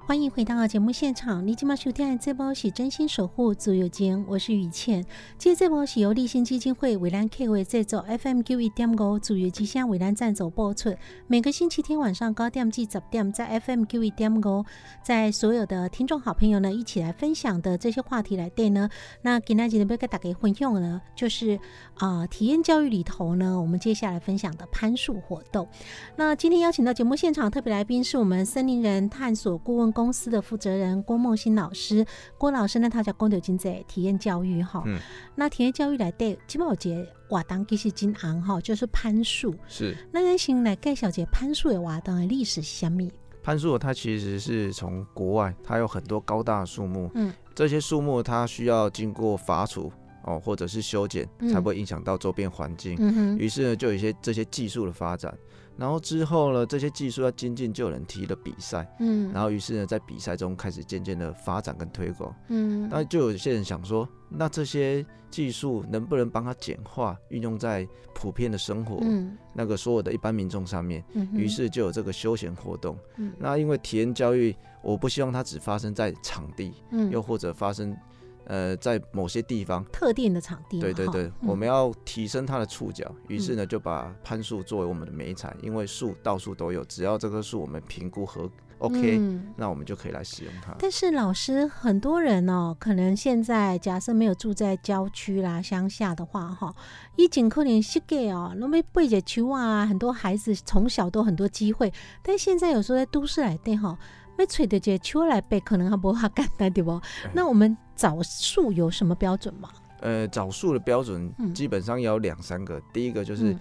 [0.07, 5.03] 欢迎回到节目现场，你今晚收听的这波是真心守护自由间，我是雨倩。
[5.35, 10.93] 今这波是由立新基金会为咱 K 为制作，FM 九一点五自由之声为咱赞助播出。
[11.25, 14.63] 每个星期天晚上九点至十点，在 FM 九一点五，
[15.03, 18.87] 在所有的听众好朋友呢一起来分享的这些话题来对呢。
[19.23, 21.55] 那今天今天要跟大家分享呢，就是
[21.95, 25.67] 啊、呃体验教育里头呢，我们接下来分享的攀树活动。
[26.15, 32.05] 那今天邀请到节目现场特别来宾是我们森林人探索顾问公司的负责人郭梦欣老师。
[32.37, 34.83] 郭老师呢，他叫公牛经济体验教育哈。
[34.85, 34.99] 嗯
[35.35, 39.55] 那体验教育来对，基本有节活动其实真昂哈，就是攀树。
[39.67, 39.95] 是。
[40.11, 43.09] 那咱先来介绍一下攀树的瓦当的历史是什么？
[43.41, 49.91] 攀树它其实是从国外，它有很多高大的树木，嗯，这些树木它需要经过伐除
[50.23, 52.95] 哦，或者是修剪，嗯才不会影响到周边环境。
[52.99, 55.31] 嗯哼，于是呢，就有一些这些技术的发展，
[55.77, 62.33] 然后之后呢，这些技术要精进，就有人提了比赛，嗯，然后于是呢，在比赛中开始渐渐的发展跟推广。
[62.47, 71.03] 嗯，那就有些人想说，那这些技术能不能帮他简化，运用在普遍的生活，嗯那个所有的一般民众上面？
[71.13, 72.97] 嗯，于是就有这个休闲活动。
[73.17, 77.95] 嗯那因为体验教育，我不希望它只发生在场地，嗯又或者发生
[78.45, 79.83] 呃在某些地方。
[79.91, 90.75] 特定的场地对对对，嗯我们要提升它的触角，于是呢就把攀树作为我们的美材，因为树到处都有，只要这棵树我们评估合 OK，、嗯那我们就可以来使用它。
[90.77, 96.75] 但是老师，很多人哦，可能现在假设没有住在郊区啦、乡下的话，哈，
[97.15, 103.97] 以前可能膝盖哦，那么背着球啊，很多孩子从小都很多机会，但现在有时候在都市来对哈，
[104.37, 106.91] 要吹的这球来背，可能还不哈简单对不？
[106.91, 109.69] 哎那我们找树有什么标准吗？
[110.01, 113.59] 呃，找树的标准嗯基本上有两三个，第一个就是嗯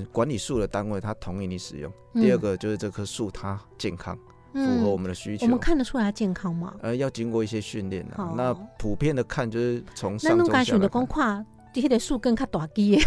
[0.00, 4.18] 呃管理树的单位它同意你使用，嗯第二个就是这棵树它健康，
[4.52, 5.46] 符合我们的需求。
[5.46, 6.74] 我们看得出来它健康吗？
[6.82, 8.34] 呃，要经过一些训练哦啊。
[8.36, 11.06] 那普遍的看就是从那侬敢选择下来看。
[11.06, 13.02] 讲看，迄个树更较大枝的，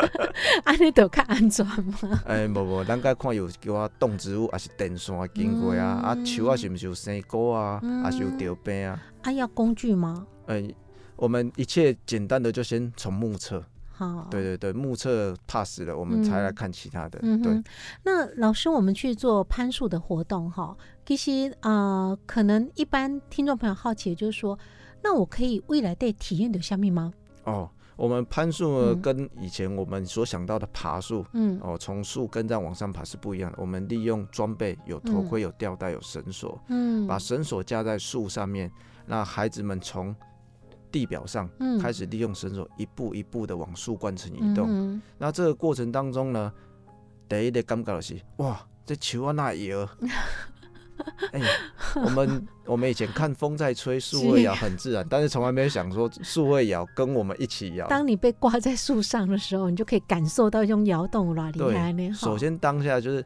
[0.64, 2.20] 安尼就较安全嘛。
[2.26, 9.00] 诶，无无，咱该看有叫啊动植物，还是电线经过啊，啊嗯树啊是毋是有生果啊，嗯还是有吊病啊？
[9.22, 10.26] 啊，要工具吗？
[10.46, 10.74] 诶，
[11.16, 17.18] 我们一切简单的就先从目测，好，对对对，目测 pass 了，我们才来嗯看其他的。
[17.18, 17.62] 对
[18.04, 24.56] 那老师，我们去做攀树的活动哈，其实呃，可能一般听众朋友好奇，就是说，
[25.02, 27.12] 那我可以未来对体验的下面吗？
[27.44, 31.24] 哦，我们攀树跟以前我们所想到的爬树。
[31.32, 33.58] 嗯哦，从树根这样往上爬是不一样的。
[33.58, 38.70] 我们利用装备，有头盔、有吊带、有绳索，嗯，把绳索架在树上面，
[39.06, 40.14] 那孩子们从
[40.92, 44.66] 地表上嗯开始利用绳索一步一步的往树冠层移动。
[44.68, 46.52] 嗯那这个过程当中呢，
[47.28, 49.88] 第一个感觉就是哇，这球啊那摇。
[51.32, 51.40] 哎、
[52.04, 57.86] 我们我们以前看风在吹，树会摇很自然，但是从来没有想说树会摇，跟我们一起摇。
[57.88, 63.24] 当你被挂在树上的时候，你就可以感受到一种摇动啦，厉害首先当下就是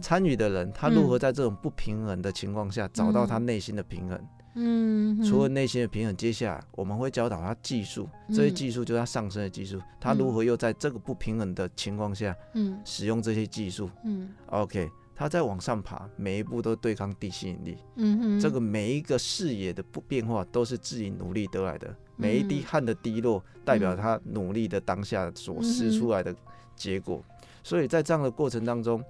[0.00, 4.20] 参与的人，他如何在这种不平衡的情况下找到他内心的平衡。
[4.54, 12.78] 嗯，除了内心的平衡，接下来我们会教导他技术，这些嗯技术就是他上升的技术，他如何又在这个不平衡的情况下嗯。
[12.84, 13.88] 使用这些技术。
[14.04, 14.28] 嗯。
[14.48, 14.90] OK，
[15.22, 26.34] 他在往上爬，每一步都对抗地吸引力，嗯哼，这个每一个视野的不变化都是自己努力得来的，每一滴嗯汗的滴落代表他努力的当下所施出来的
[26.74, 27.24] 结果。
[27.62, 29.00] 所以在这样的过程当中，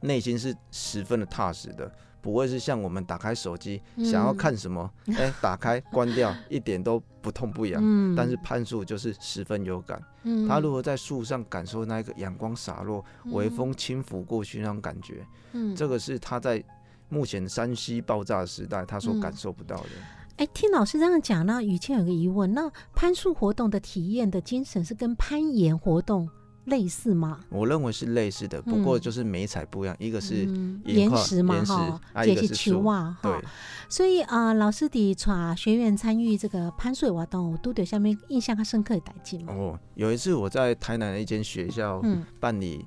[0.00, 1.92] 内心是十分的踏实的，
[2.24, 4.04] 不会是像我们打开手机、嗯。
[4.06, 7.82] 想要看什么， 哎、打开关掉，一点都不痛不痒。
[7.84, 8.16] 嗯。
[8.16, 10.48] 但是攀树就是十分有感，嗯。
[10.48, 15.76] 他如何在树上感受那一个阳光洒落、微风轻拂过去那种感觉，嗯。
[15.76, 16.64] 这个是他在
[17.10, 19.90] 目前山西爆炸的时代他所嗯感受不到的。
[20.38, 26.26] 哎，听老师这样讲呢，雨倩有个疑问，那攀树活动的体验的精神是跟攀岩活动
[26.66, 27.40] 类似吗？
[27.50, 32.70] 我认为是类似的，不过就是美彩不一样，一个是嗯岩石嘛哈，一个是树。
[32.72, 33.40] 树啊哈，，
[33.88, 39.52] 所以啊、呃老师的带学员参与这个攀树的活动，有都对下面印象较深刻的代志嘛？
[39.52, 42.84] 哦，有一次我在台南的一间学校嗯办理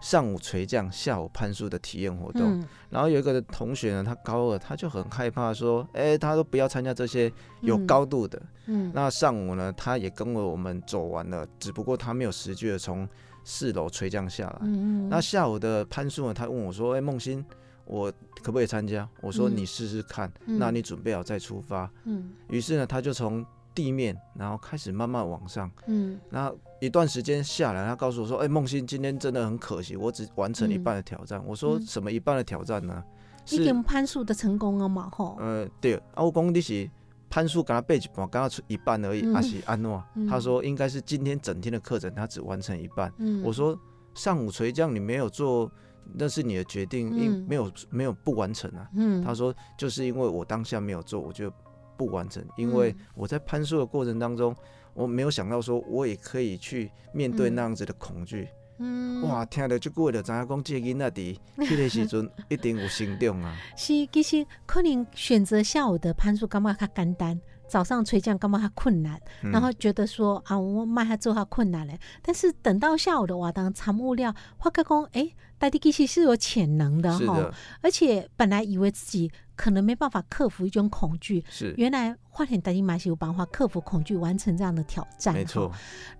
[0.00, 7.30] 上午垂降、下午攀树的体验活动，嗯然后有一个同学呢，他高二，他就很害怕说，哎、他都不要参加这些
[7.60, 8.40] 有嗯高度的。
[8.66, 13.08] 嗯那上午呢，他也跟我们走完了，只不过他没有实际的从
[13.44, 14.58] 四楼垂降下来。
[14.62, 17.44] 嗯嗯那下午的攀树呢，他问我说，哎、梦欣，
[17.84, 18.10] 我
[18.42, 19.08] 可不可以参加？
[19.20, 21.90] 我说嗯你试试看，嗯那你准备好再出发。
[22.04, 25.70] 嗯于是呢，他就从地面，然后开始慢慢往上。
[25.86, 31.42] 嗯然后一段时间下来，他告诉我说：“哎、梦欣，今天真的很可惜，我只完成一半的挑战。
[31.46, 33.02] 我说：“嗯什么一半的挑战呢？”
[33.50, 35.08] 已是经攀树的成功了嘛？
[35.10, 36.88] 吼，呃，对，啊，我讲你是
[37.30, 40.04] 攀树，给他背一半，刚刚出一半而已，嗯还、是安诺？
[40.14, 43.12] 嗯他说应该是今天整天的课程，他只完成一半。
[43.18, 43.78] 嗯我说
[44.14, 45.70] 上午垂降你没有做，
[46.12, 48.86] 那是你的决定，因、嗯没有没有不完成啊。
[48.94, 51.50] 嗯他说就是因为我当下没有做，我就
[51.96, 54.54] 不完成，因为嗯我在攀树的过程当中，
[54.94, 58.48] 我没有想到说我也可以去面对嗯那样子的恐惧。
[58.80, 63.56] 嗯哇，听到这句话就知影讲，这个囡仔伫迄个时阵一定有成长啊。
[63.76, 71.98] 是其实可能选择下午的攀树感觉较简单，早上垂降感觉较困难，嗯然后觉得说啊，我卖它做它困难嘞。
[72.22, 85.34] 但是等到下午的活动参物料，发觉讲，哎，大地其实是有潜能的哈，，而且本来以为自己可能没办法克服一种恐惧，是原来花田大地马是有办法克服恐惧，完成这样的挑战。
[85.34, 85.70] 没错。。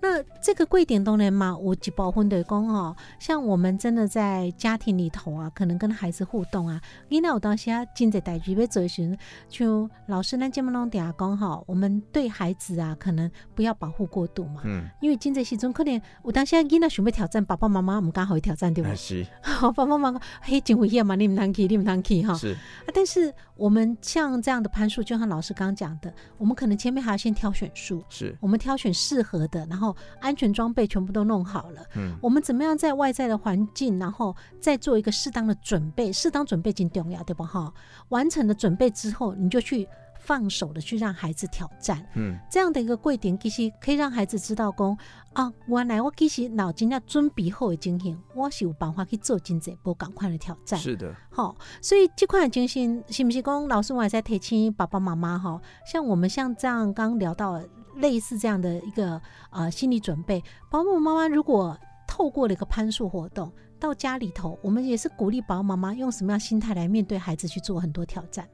[0.02, 9.16] 那这个贵点当然嘛，我几包婚的公哦，像我们真的在家庭里头啊，可能跟孩子互动啊，你那有当时啊，真在代志要做时，
[9.48, 18.96] 就老师咱节目中底下讲哈，我们对孩子啊，可能不要保护过度嘛，嗯，因为真在时阵可能我当时啊，囡仔想要挑战，爸爸妈妈我们刚好挑战对吧哎？
[18.96, 19.24] 是
[19.62, 22.34] 爸爸妈妈讲，嘿，真危险嘛，你唔通去，你唔通去哈。
[22.34, 31.82] 是，啊，但是我们像这样的攀树，就像老师刚刚讲的，我们可能前面还要先挑选树，是，我们挑选适合的，然后安全装备全部都弄好了。
[31.96, 36.12] 嗯，我们怎么样在外在的环境，然后再做一个适当的准备？
[36.12, 37.42] 适当准备挺重要，对不？
[37.44, 37.72] 哈，
[38.08, 39.88] 完成了准备之后，你就去
[40.18, 42.04] 放手的去让孩子挑战。
[42.14, 44.98] 嗯，这样的一个贵点，其实可以让孩子知道讲
[45.38, 50.76] 啊，原来我其实脑筋要准备好的情形，我是有办法去做真济无赶快的挑战。
[50.76, 55.62] 是的，好，所以这款精神是不是讲老师我也在提醒爸爸妈妈哈？
[55.86, 57.62] 像我们像这样刚刚聊到
[57.98, 68.44] 类似这样的一个呃心理准备，爸爸妈妈如果透过了一个攀树活动到家里头，我们也是鼓励爸爸妈妈用什么样心态来面对孩子去做很多挑战，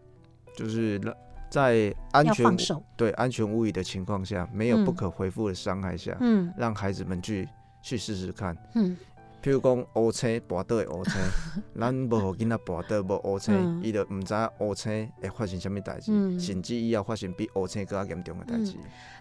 [0.55, 1.17] 就是让
[1.55, 2.57] 在安全。
[2.97, 7.49] 对安全无虞的情况下，没有嗯不可回复的伤害下，嗯让孩子们去
[7.81, 8.57] 去试试看。
[8.75, 8.97] 嗯
[9.41, 11.13] 譬如讲乌青跋倒的乌青，
[11.79, 18.75] 咱无互囡仔跋倒无乌嗯青，伊就毋知影乌青会发生什么代志，嗯甚至以后发生比乌青更加严重的代志。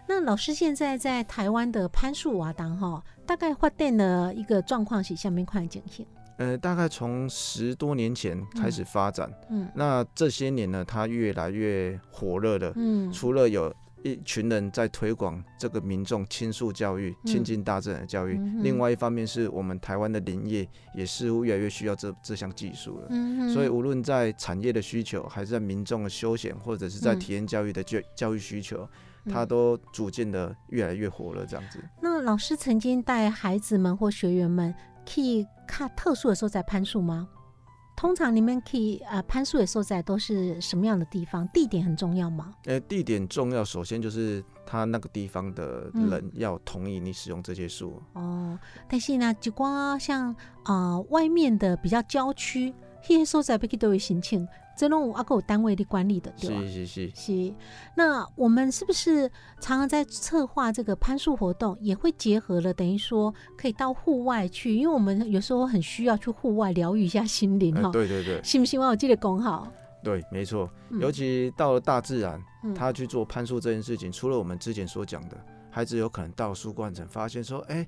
[0.08, 6.06] 那老师现在在台湾的攀树瓦当哈，大概发展的一个状况是下面块情形。
[6.36, 12.72] 呃，大概从十多年前开始发展，嗯那这些年呢，它越来越火热了。
[12.76, 23.06] 嗯除了有一群人在推广这个民众亲树教育、嗯亲近大自然的教育，嗯另外一方面是我们台湾的林业也似乎越来越需要这这项技术了。
[23.10, 28.86] 嗯所以无论在产业的需求，还是在民众的休闲，或者是在嗯体验教育的教教育需求，
[29.24, 31.46] 嗯它都逐渐的越来越火热。
[31.46, 34.74] 这样子，那老师曾经带孩子们或学员们
[35.06, 37.28] 去看特殊的所在攀树吗？
[37.96, 41.46] 通常你们可以啊攀树的所在都是什么样的地方？
[41.48, 42.52] 地点很重要吗？
[42.64, 48.02] 呃，地点重要，首先就是它那个地方的嗯人要同意你使用这些树。
[48.14, 52.74] 哦，但是呢，就光像呃外面的比较郊区，
[53.08, 56.60] 那些所在必须都有申请，这种有啊个有单位的管理的，对吧？
[56.62, 57.54] 是是是，是，
[57.96, 59.28] 那我们是不是
[59.60, 67.90] 常常在策划这个攀树活动，也会结合了，等于说可以到户外去，因为我们有时候很需要去户外疗愈一下心灵哈呃。
[67.92, 69.70] 对对对信不信我有记得讲好？
[70.02, 70.70] 对，没错。
[70.90, 75.36] 嗯尤其到了大自然，嗯他去做攀树这件事情，除了我们之前所讲的，
[75.70, 77.86] 孩子有可能到树冠层发现说，哎、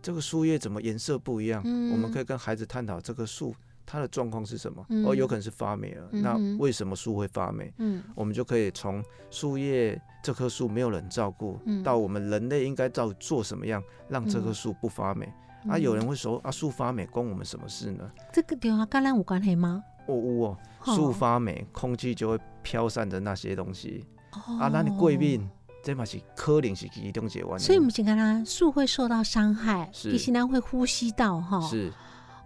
[0.00, 1.60] 这个树叶怎么颜色不一样？
[1.64, 3.54] 嗯我们可以跟孩子探讨这个树
[3.86, 4.84] 它的状况是什么？
[4.88, 6.08] 嗯哦，有可能是发霉了。
[6.10, 7.72] 那为什么树会发霉？
[7.78, 15.32] 嗯我们就可以从树叶这棵树没有人照顾，嗯到我们人类应该照做什么样让这棵嗯树不发霉。
[15.68, 18.10] 啊，有人会说啊，树发霉关我们什么事呢？
[18.32, 19.82] 这个对啊，跟咱有关系吗？
[20.06, 24.04] 哦哦哦，树发霉，空气就会飘散着那些东西。
[24.32, 25.48] 哦啊，那你过敏，
[25.82, 27.58] 这嘛是可能是其中一个原因。
[27.58, 31.60] 所以不是跟它树会受到伤害，是其实咱会呼吸到哈。
[31.62, 31.92] 是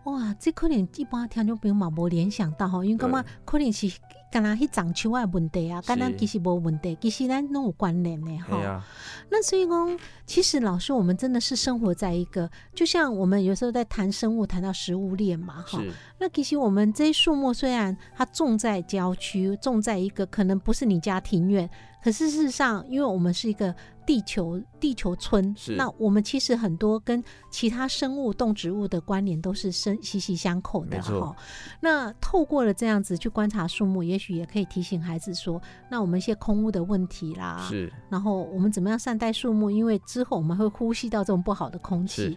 [0.04, 3.90] 哇，这可能一般听众朋友嘛无联想到吼，因为感觉可能是
[4.32, 8.82] 敢若迄长树的问题啊，跟咱是其实无问题，其实咱拢有关联的哈。
[9.28, 15.82] 那所以讲，其实老师，我们真的是生活在一个，就像我们有时候在谈生物，谈到食物链嘛，哈。
[16.18, 21.68] 那其实我们这些树木虽然它种在郊区，种在一个可能不是你家庭院，
[22.02, 23.74] 可是事实上，因为我们是一个
[24.10, 31.36] 地球地球村，是那我们其实很多跟其他生物、动植物的关联都是生息息相扣的哈。
[31.78, 39.70] 那透过了这样子去观察树木，也许也可以提醒孩子说，那我们一些空污的问题啦，是然后我们怎么样善待树木？
[39.70, 42.36] 因为之后我们会呼吸到这种不好的空气，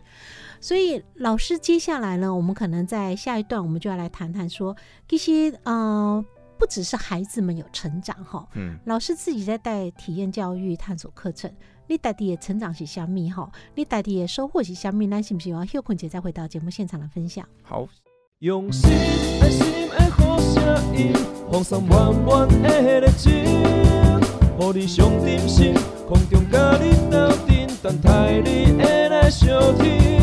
[0.61, 4.75] 所以老师接下来呢，我们可能在下一段我们就要来谈谈说，
[5.07, 6.23] 这些呃，
[6.63, 11.53] 不只是孩子们有成长哈，嗯，老师自己在带体验教育探索课程。
[11.87, 13.51] 你带的成长是虾米哈？
[13.75, 15.05] 你带的收获是虾米？
[15.07, 17.45] 那是不是要休困姐再回到节目现场来分享？
[17.63, 17.85] 好，
[18.39, 18.89] 用心
[19.41, 21.11] 爱心的好声音，
[21.51, 25.73] 放送满满的热情，予你上点心，
[26.07, 30.22] 空中甲你斗阵，等待你的来相听。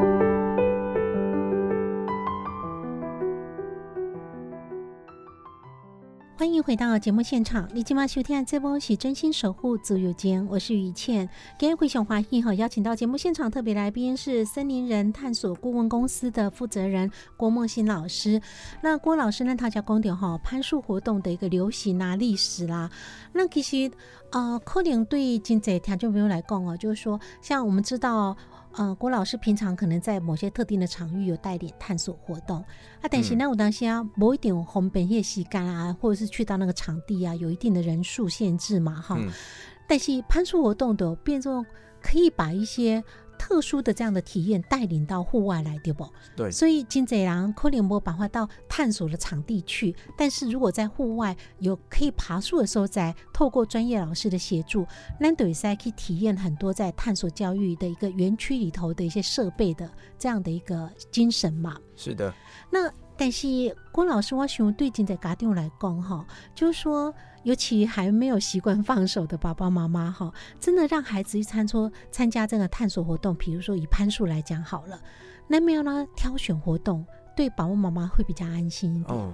[6.41, 11.29] 欢迎回到节目现场，你今晚收听的这波是真心守护自由间，我是于倩。
[11.59, 18.41] 今天回想华裔哈，邀请到节目现场特别来宾是森林人探索顾问公司的负责人郭梦欣老师。
[18.81, 22.89] 那郭老师呢，他讲公点哈攀树活动的一个流行啊、历史啦。
[23.33, 23.91] 那其实
[24.31, 28.35] 呃，可能对经济听众朋友来讲哦，就是说，像我们知道。
[28.73, 32.57] 呃，郭老师平常可能在某些特定的场域有带点探索活动
[33.01, 39.15] 啊，但是嗯呢，我当时啊，某一点红本叶吸干啊，或者是去到那个场地啊，有一定的人数限制嘛，哈。
[39.19, 39.29] 嗯
[39.87, 41.65] 但是攀树活动的变作
[42.01, 43.03] 可以把一些
[43.41, 46.07] 特殊的这样的体验带领到户外来，对不？
[46.35, 54.85] 对，所以金贼狼可能没有办法到探索的场地去，但是如果在户外有可以爬树的时候，在透过专业老师的协助，
[55.19, 59.89] 那等于是可以体验很多在探索教育的一个园区里头的一些设备的
[60.19, 61.75] 这样的一个精神嘛。
[61.95, 62.31] 是的，
[62.69, 62.87] 那
[63.21, 63.47] 但是
[63.91, 67.13] 郭老师，我想对现在家长来讲哈，就是说，
[67.43, 74.99] 尤其还没有习惯放手的爸爸妈妈哈，真的让孩子去参说参加这个探索活动，比如说以攀树来讲好了，
[75.47, 77.05] 那没有呢挑选活动，
[77.37, 79.15] 对爸爸妈妈会比较安心一点。
[79.15, 79.31] 哦，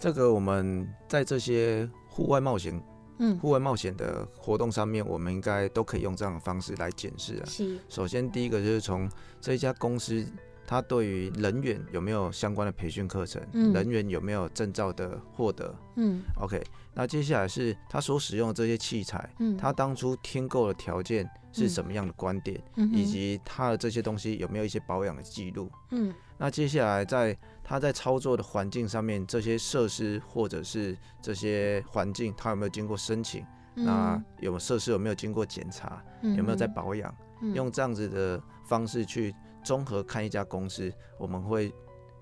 [0.00, 2.82] 这个我们在这些户外冒险、
[3.20, 7.44] 嗯，户外冒险的活动上面，我们应该都可以用这样的方式来检视啊。
[7.46, 9.08] 是，首先，第一个就是从
[9.40, 10.26] 这一家公司，
[10.68, 15.74] 它对于人员有没有相关的培训课程，嗯人员有没有证照的获得。
[15.96, 16.62] 嗯 OK，
[16.92, 25.70] 那接下来是他所使用的这些器材，嗯，他当初添购的条件是什么样的观点，嗯以及他的这些东西有没有一些保养的记录。
[25.90, 33.42] 嗯那接下来在他在操作的环境上面，这些设施或者是这些环境，他有没有经过申请？
[33.74, 36.04] 那有设施有没有经过检查？
[36.36, 37.10] 有没有在保养？
[37.40, 39.32] 嗯用这样子的方式去
[39.64, 41.72] 综合看一家公司，我们会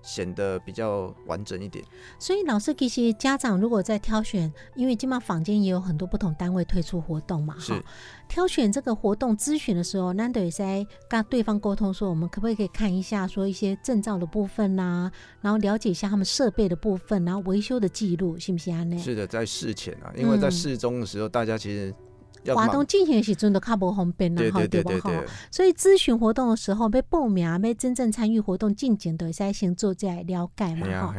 [0.03, 1.83] 显得比较完整一点。
[2.19, 7.83] 所以老师其实家长如果在挑选，因为今嘛坊间也有很多不同单位推出活动嘛，是哈，
[8.29, 15.11] 挑选这个活动咨询的时候，难得也在跟对方沟通说，我们可不可以看一下说一些证照的部分呐、
[15.41, 18.97] 然后了解一下他们设备的部分，然后维修的记录，信不信啊呢？
[18.97, 22.06] 是的，在事前啊，因为在嗯事中的时候，大家其实要
[22.55, 31.15] 活动进行的时阵都较无方便啦，吼对吧所以咨询活动的时候，要报名啊，要真正参与活动进行，都会使先做这了解嘛，哈。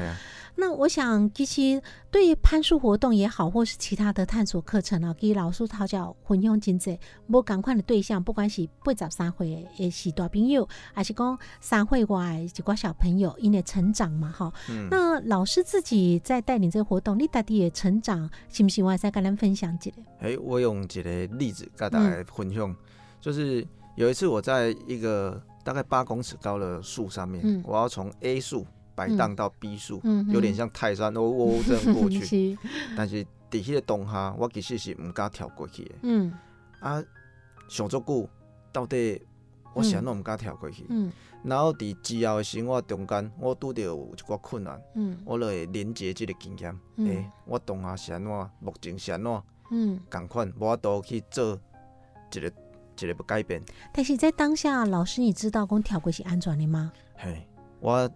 [0.61, 1.81] 那我想，其实
[2.11, 6.99] 对于攀树活动也好，或是其他的探索课程啊，给老师讨教分享真济，
[7.29, 14.53] 无共款的对象，不管是八十三岁的是大朋友，还是讲三岁外的一寡小朋友，因为成长嘛，哈。
[14.69, 19.93] 嗯，那老师自己在带领这个活动，你到底的成长，是不是我再跟咱分享一下？
[20.19, 22.75] 哎，我用一个例子跟大家分享，
[23.21, 28.67] 就是有一次我在一个大概八公尺高的树上面，嗯我要从 A 树
[28.99, 32.21] 摆荡到 B 数，嗯有点像泰山，哦哦 这样过去。
[32.25, 32.59] 是，
[32.97, 35.95] 但是伫迄个当下，我其实是毋敢跳过去的。
[36.03, 36.33] 嗯
[36.81, 37.01] 啊，
[37.69, 38.29] 想足久，
[38.73, 39.23] 到底
[39.73, 40.85] 我是安怎毋敢跳过去？
[40.89, 41.13] 嗯
[41.45, 46.77] 然后伫之后的生活中间，我拄着有一寡困难，嗯我就会连接即个经验。
[46.97, 50.01] 嗯诶、我当下是安怎，目前是安怎，嗯。
[50.11, 51.57] 共款，我都去做
[52.35, 52.53] 一个
[53.01, 53.63] 一个改变。
[53.95, 56.93] 但是在当下，老师你知道讲跳过是安全的吗？
[57.15, 57.47] 嘿，
[57.79, 58.11] 我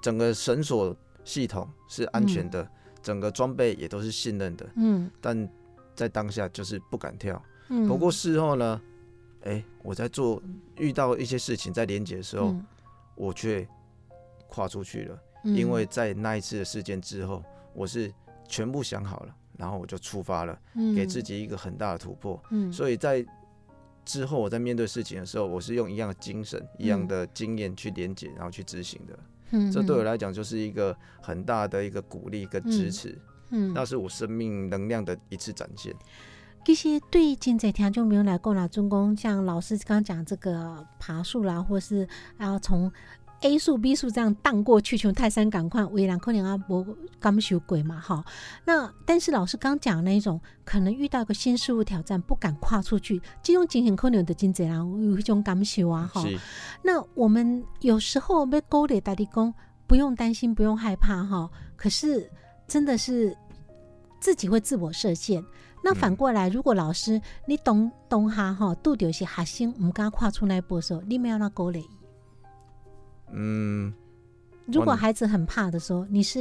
[0.00, 2.68] 整个绳索系统是安全的，
[3.02, 5.48] 整个装备也都是信任的，嗯但
[5.94, 7.42] 在当下就是不敢跳。
[7.68, 7.86] 嗯。
[7.86, 8.80] 不过事后呢，
[9.42, 10.42] 哎、我在做
[10.76, 12.66] 遇到一些事情在连接的时候，嗯
[13.14, 13.68] 我却
[14.48, 17.44] 跨出去了，嗯因为在那一次的事件之后，
[17.74, 18.12] 我是
[18.48, 20.58] 全部想好了，然后我就出发了，
[20.96, 22.42] 给自己一个很大的突破。
[22.50, 23.24] 嗯，所以在
[24.06, 29.18] 之后我在面对事情的时候，我是用一样的精神、一样的经验去连接，然后去执行的。
[29.50, 33.16] 嗯这对我来讲就是一个很大的一个鼓励跟支持，
[33.50, 35.94] 嗯，那是我生命能量的一次展现。
[36.62, 42.06] 其实对真侪听众朋友来讲啦，中公像老师刚刚讲这个爬树啦，或是
[42.38, 42.92] 要从
[43.42, 46.86] A 树 B 树这样荡过去，从泰山赶快，围栏可能啊无
[47.18, 48.22] 感受过嘛，哈。
[48.66, 54.76] 那但是老师刚讲的那一种，可能遇到一个新事物挑战，不敢跨出去，这种情形可能有的真侪人
[55.10, 56.22] 有一种感受啊，哈。
[56.82, 59.54] 那我们有时候被勾勒大地公，
[59.86, 61.50] 不用担心，不用害怕哈。
[61.76, 62.30] 可是
[62.68, 63.34] 真的是
[64.20, 65.42] 自己会自我设限。
[65.82, 71.82] 那反过来，如果老师你懂懂下哈，度有些学生唔敢跨出那一步的时候，你没有那勾勒。
[73.32, 73.92] 嗯，
[74.66, 76.40] 如果孩子很怕的时候，你是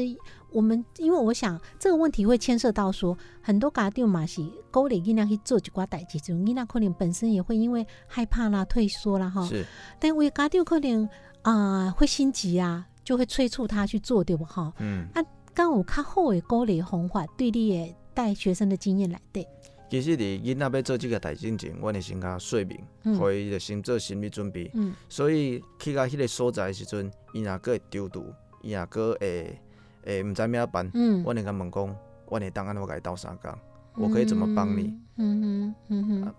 [0.52, 9.46] 我们，因为我想这个问题会牵涉到说，很多家长嘛是勾勒囡仔去做一寡代志，就囡仔可能本身也会因为害怕啦、退缩啦哈。
[9.46, 9.66] 是，
[10.00, 11.08] 但为家长可能
[11.42, 14.74] 啊、会心急啊，就会催促他去做，对不哈？
[14.80, 15.08] 嗯，
[15.54, 19.48] 刚有较好的鼓励方法，对你的带学生的经验来对，
[19.90, 23.18] 其实伫囡仔要做即个代志前，阮会先甲说明，嗯。
[23.18, 24.70] 互伊就先做心理准备。
[24.76, 24.94] 嗯。
[25.08, 29.60] 所以去到迄个所在的时阵，伊若个会丢毒，伊若个会
[30.06, 31.96] 会毋知咩办，嗯，阮会甲问讲，
[32.30, 33.52] 阮会当安怎甲伊斗相共，
[33.96, 34.94] 我可以怎么帮你？
[35.18, 36.34] 嗯哼嗯哼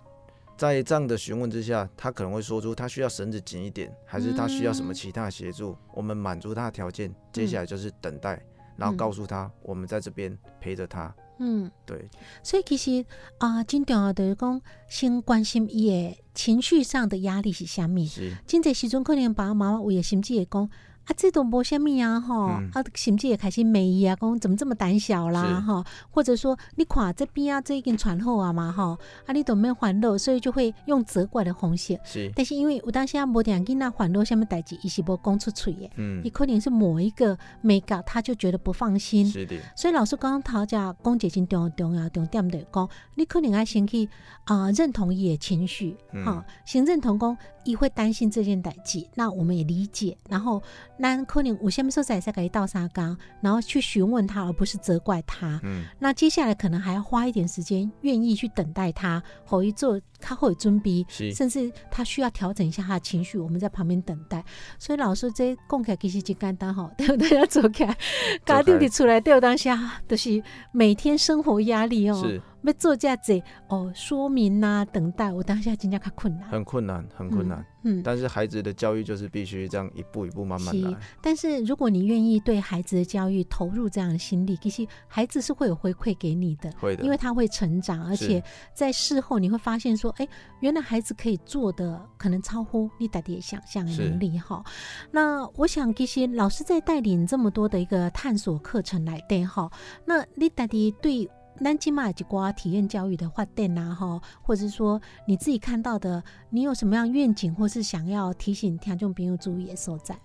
[0.57, 8.43] 在这样的询问之下，他可能会说出他需要绳子紧一点，还是他需要什么其他的协助，我们满足他的条件，接下来就是等待，
[8.77, 11.15] 然后告诉他我们在这边陪着他。
[11.41, 12.09] 嗯，对，
[12.43, 13.05] 所以其实
[13.39, 18.07] 啊，真重要就是讲，先关心伊的情绪上的压力是虾米。
[18.07, 20.71] 是，真侪时阵可能爸爸妈妈为了心智会讲。
[21.11, 28.97] 啊，这都无虾米啊，吼、嗯啊，甚至也开始美伊啊，讲怎么这么胆小啦，是哈，或者说你看这边啊，这已经传后啊嘛，吼，
[29.27, 31.99] 啊，你都没还乐，所以就会用责怪的方式。
[32.05, 39.27] 是，但是因为有当时啊，无定囡仔还乐什么代志，伊是无讲出嘴的，嗯伊，可能是某一个美感，他就觉得不放心。
[39.29, 44.09] 是的，所以老师刚刚讨价讲一真重要重要重点的讲，你可能要先去
[44.45, 50.63] 啊、认同伊的情绪，嗯哈、先认同讲伊会担心这件代志，那我们也理解，然后
[51.01, 55.61] 咱可能有什么时候在再给伊倒沙缸，然后去询问他，而不是责怪他。
[55.63, 64.45] 嗯，那接下来可能还要花一点时间，愿意去等待他，好一做他会有准备，甚至他需要调整一下他的情绪，我们在旁边等待。
[64.79, 67.97] 所以老师这讲起来其实真简单吼， 对大家做起来，
[68.45, 70.43] 家长伫出来对当下就是
[70.73, 76.49] 每天生活压力哦，是要做这样子哦说明呐、等待，我当下真正较困难。
[76.49, 77.65] 很困难，很困难。
[77.83, 80.95] 嗯，但是孩子的教育就是必须这样一步一步慢慢是来。
[81.23, 86.71] 但是如果你愿意对孩子的教育投入这样的心力，其实孩子是会有回馈给你的。
[86.79, 88.43] 会的，因为他会成长，而且
[88.75, 90.29] 在事后你会发现说，哎，
[90.61, 94.63] 原来孩子可以做的可能超乎你大的想象的能力哈。
[95.11, 99.71] 那我想，其实老师在带领这么多的一个探索课程来对哈，
[100.05, 101.27] 那你大爹对。
[101.63, 110.19] 咱今嘛一寡体验教育的发展啊，哈，或者是说你自己看到的，你有什么样愿景，或是想要提醒听众朋友注意的所在？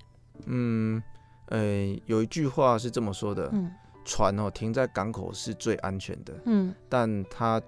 [0.45, 1.01] 嗯，
[1.47, 3.71] 呃，有一句话是这么说的：嗯
[4.05, 7.61] 船哦停在港口是最安全的，嗯但它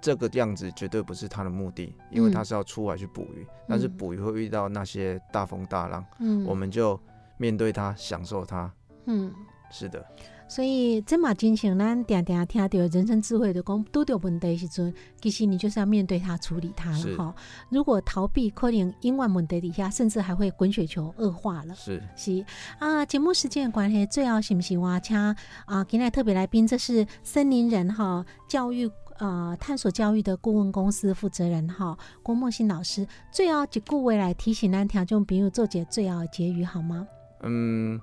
[0.00, 6.98] 这个样子绝对不是它的目的，因为嗯它是要出海去捕鱼，但是嗯捕鱼会遇到那些大风大浪，嗯，我们就
[7.38, 8.72] 面对它，享受它。
[9.06, 9.32] 嗯。
[9.72, 10.04] 是的，
[10.50, 14.92] 所以这嘛真像咱定定听到人生智慧的讲，拄到问题的时阵，
[15.22, 17.32] 其实你就是要面对它、处理它了哈。
[17.68, 21.74] 如果逃避，可能因为问题底下，甚至还会滚雪球恶化了。
[21.76, 22.44] 是是
[22.80, 28.90] 啊，节目时间的关系，最后是不是我请啊，今天特别来宾，这是森林人哈教育
[29.20, 37.06] 呃探索教育的顾问公司负责人哈郭梦欣老师，最后一句话来提醒咱听众朋友做节最后的结语好吗？
[37.42, 38.00] 嗯，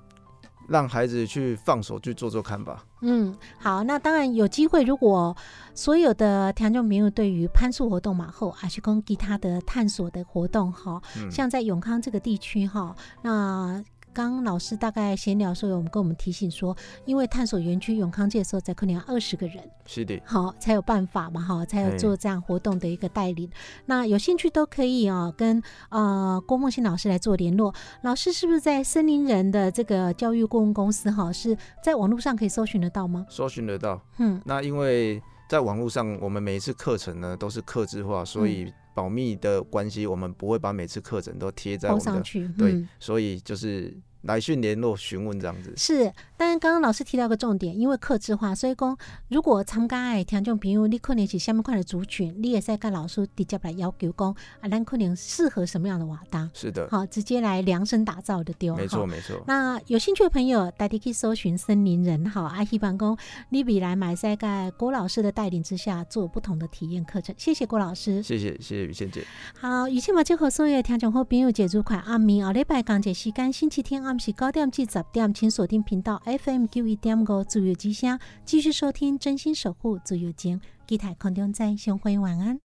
[0.68, 2.84] 让孩子去放手去做做看吧。
[3.00, 5.36] 嗯，好，那当然有机会，如果
[5.74, 13.82] 所有的听众朋友对于攀树活动嘛后，还是跟其他的探索的活动哈，嗯，像在永康这个地区哈，那
[14.18, 23.48] 刚刚老师大概闲聊的时候，有跟我们提醒说，因为探索园区永康界的时候，才可能要二十个人，是的，好才有办法嘛哈，才有做这样活动的一个带领。
[23.86, 27.72] 那有兴趣都可以啊，跟呃郭梦欣老师来做联络。
[28.02, 33.24] 老师是不是在森林人的这个教育顾问公司哈，是在网络上可以搜寻得到吗？
[33.30, 34.02] 搜寻得到。
[34.16, 42.88] 嗯，那因为在网络上，我们每一次课程呢都是客制化，所嗯以保密的关系，我们不会把每次课程都贴在我们的上去，对，嗯。
[42.98, 45.72] 所以就是来讯联络询问这样子。
[45.76, 48.96] 是，但是刚刚老师提到一个重点，因为客制化，所以讲
[49.28, 59.06] 如果参加的听众朋友，你可能是下面款的族群，你也在跟老师直接来要求讲，啊，咱可能适合什么样的瓦当，是的，好，直接来量身打造的丢，没错。
[59.06, 59.42] 没错。
[59.46, 63.16] 那有兴趣的朋友，大家可以搜寻森林人哈，阿，希办公
[63.50, 67.34] 你比来买在在郭老师的带领之下，做不同的体验课程。
[67.38, 68.22] 谢谢郭老师。
[68.22, 69.24] 谢谢谢谢于倩姐，
[69.58, 82.56] 好，于倩嘛，就和所有的听众好朋友节祝快暗暝后礼拜讲解时间，星期天暗时九点至十点，请锁定频道 FM 九一点五自由之声，继续收听真心守护自由情，期待空中再相会，晚安。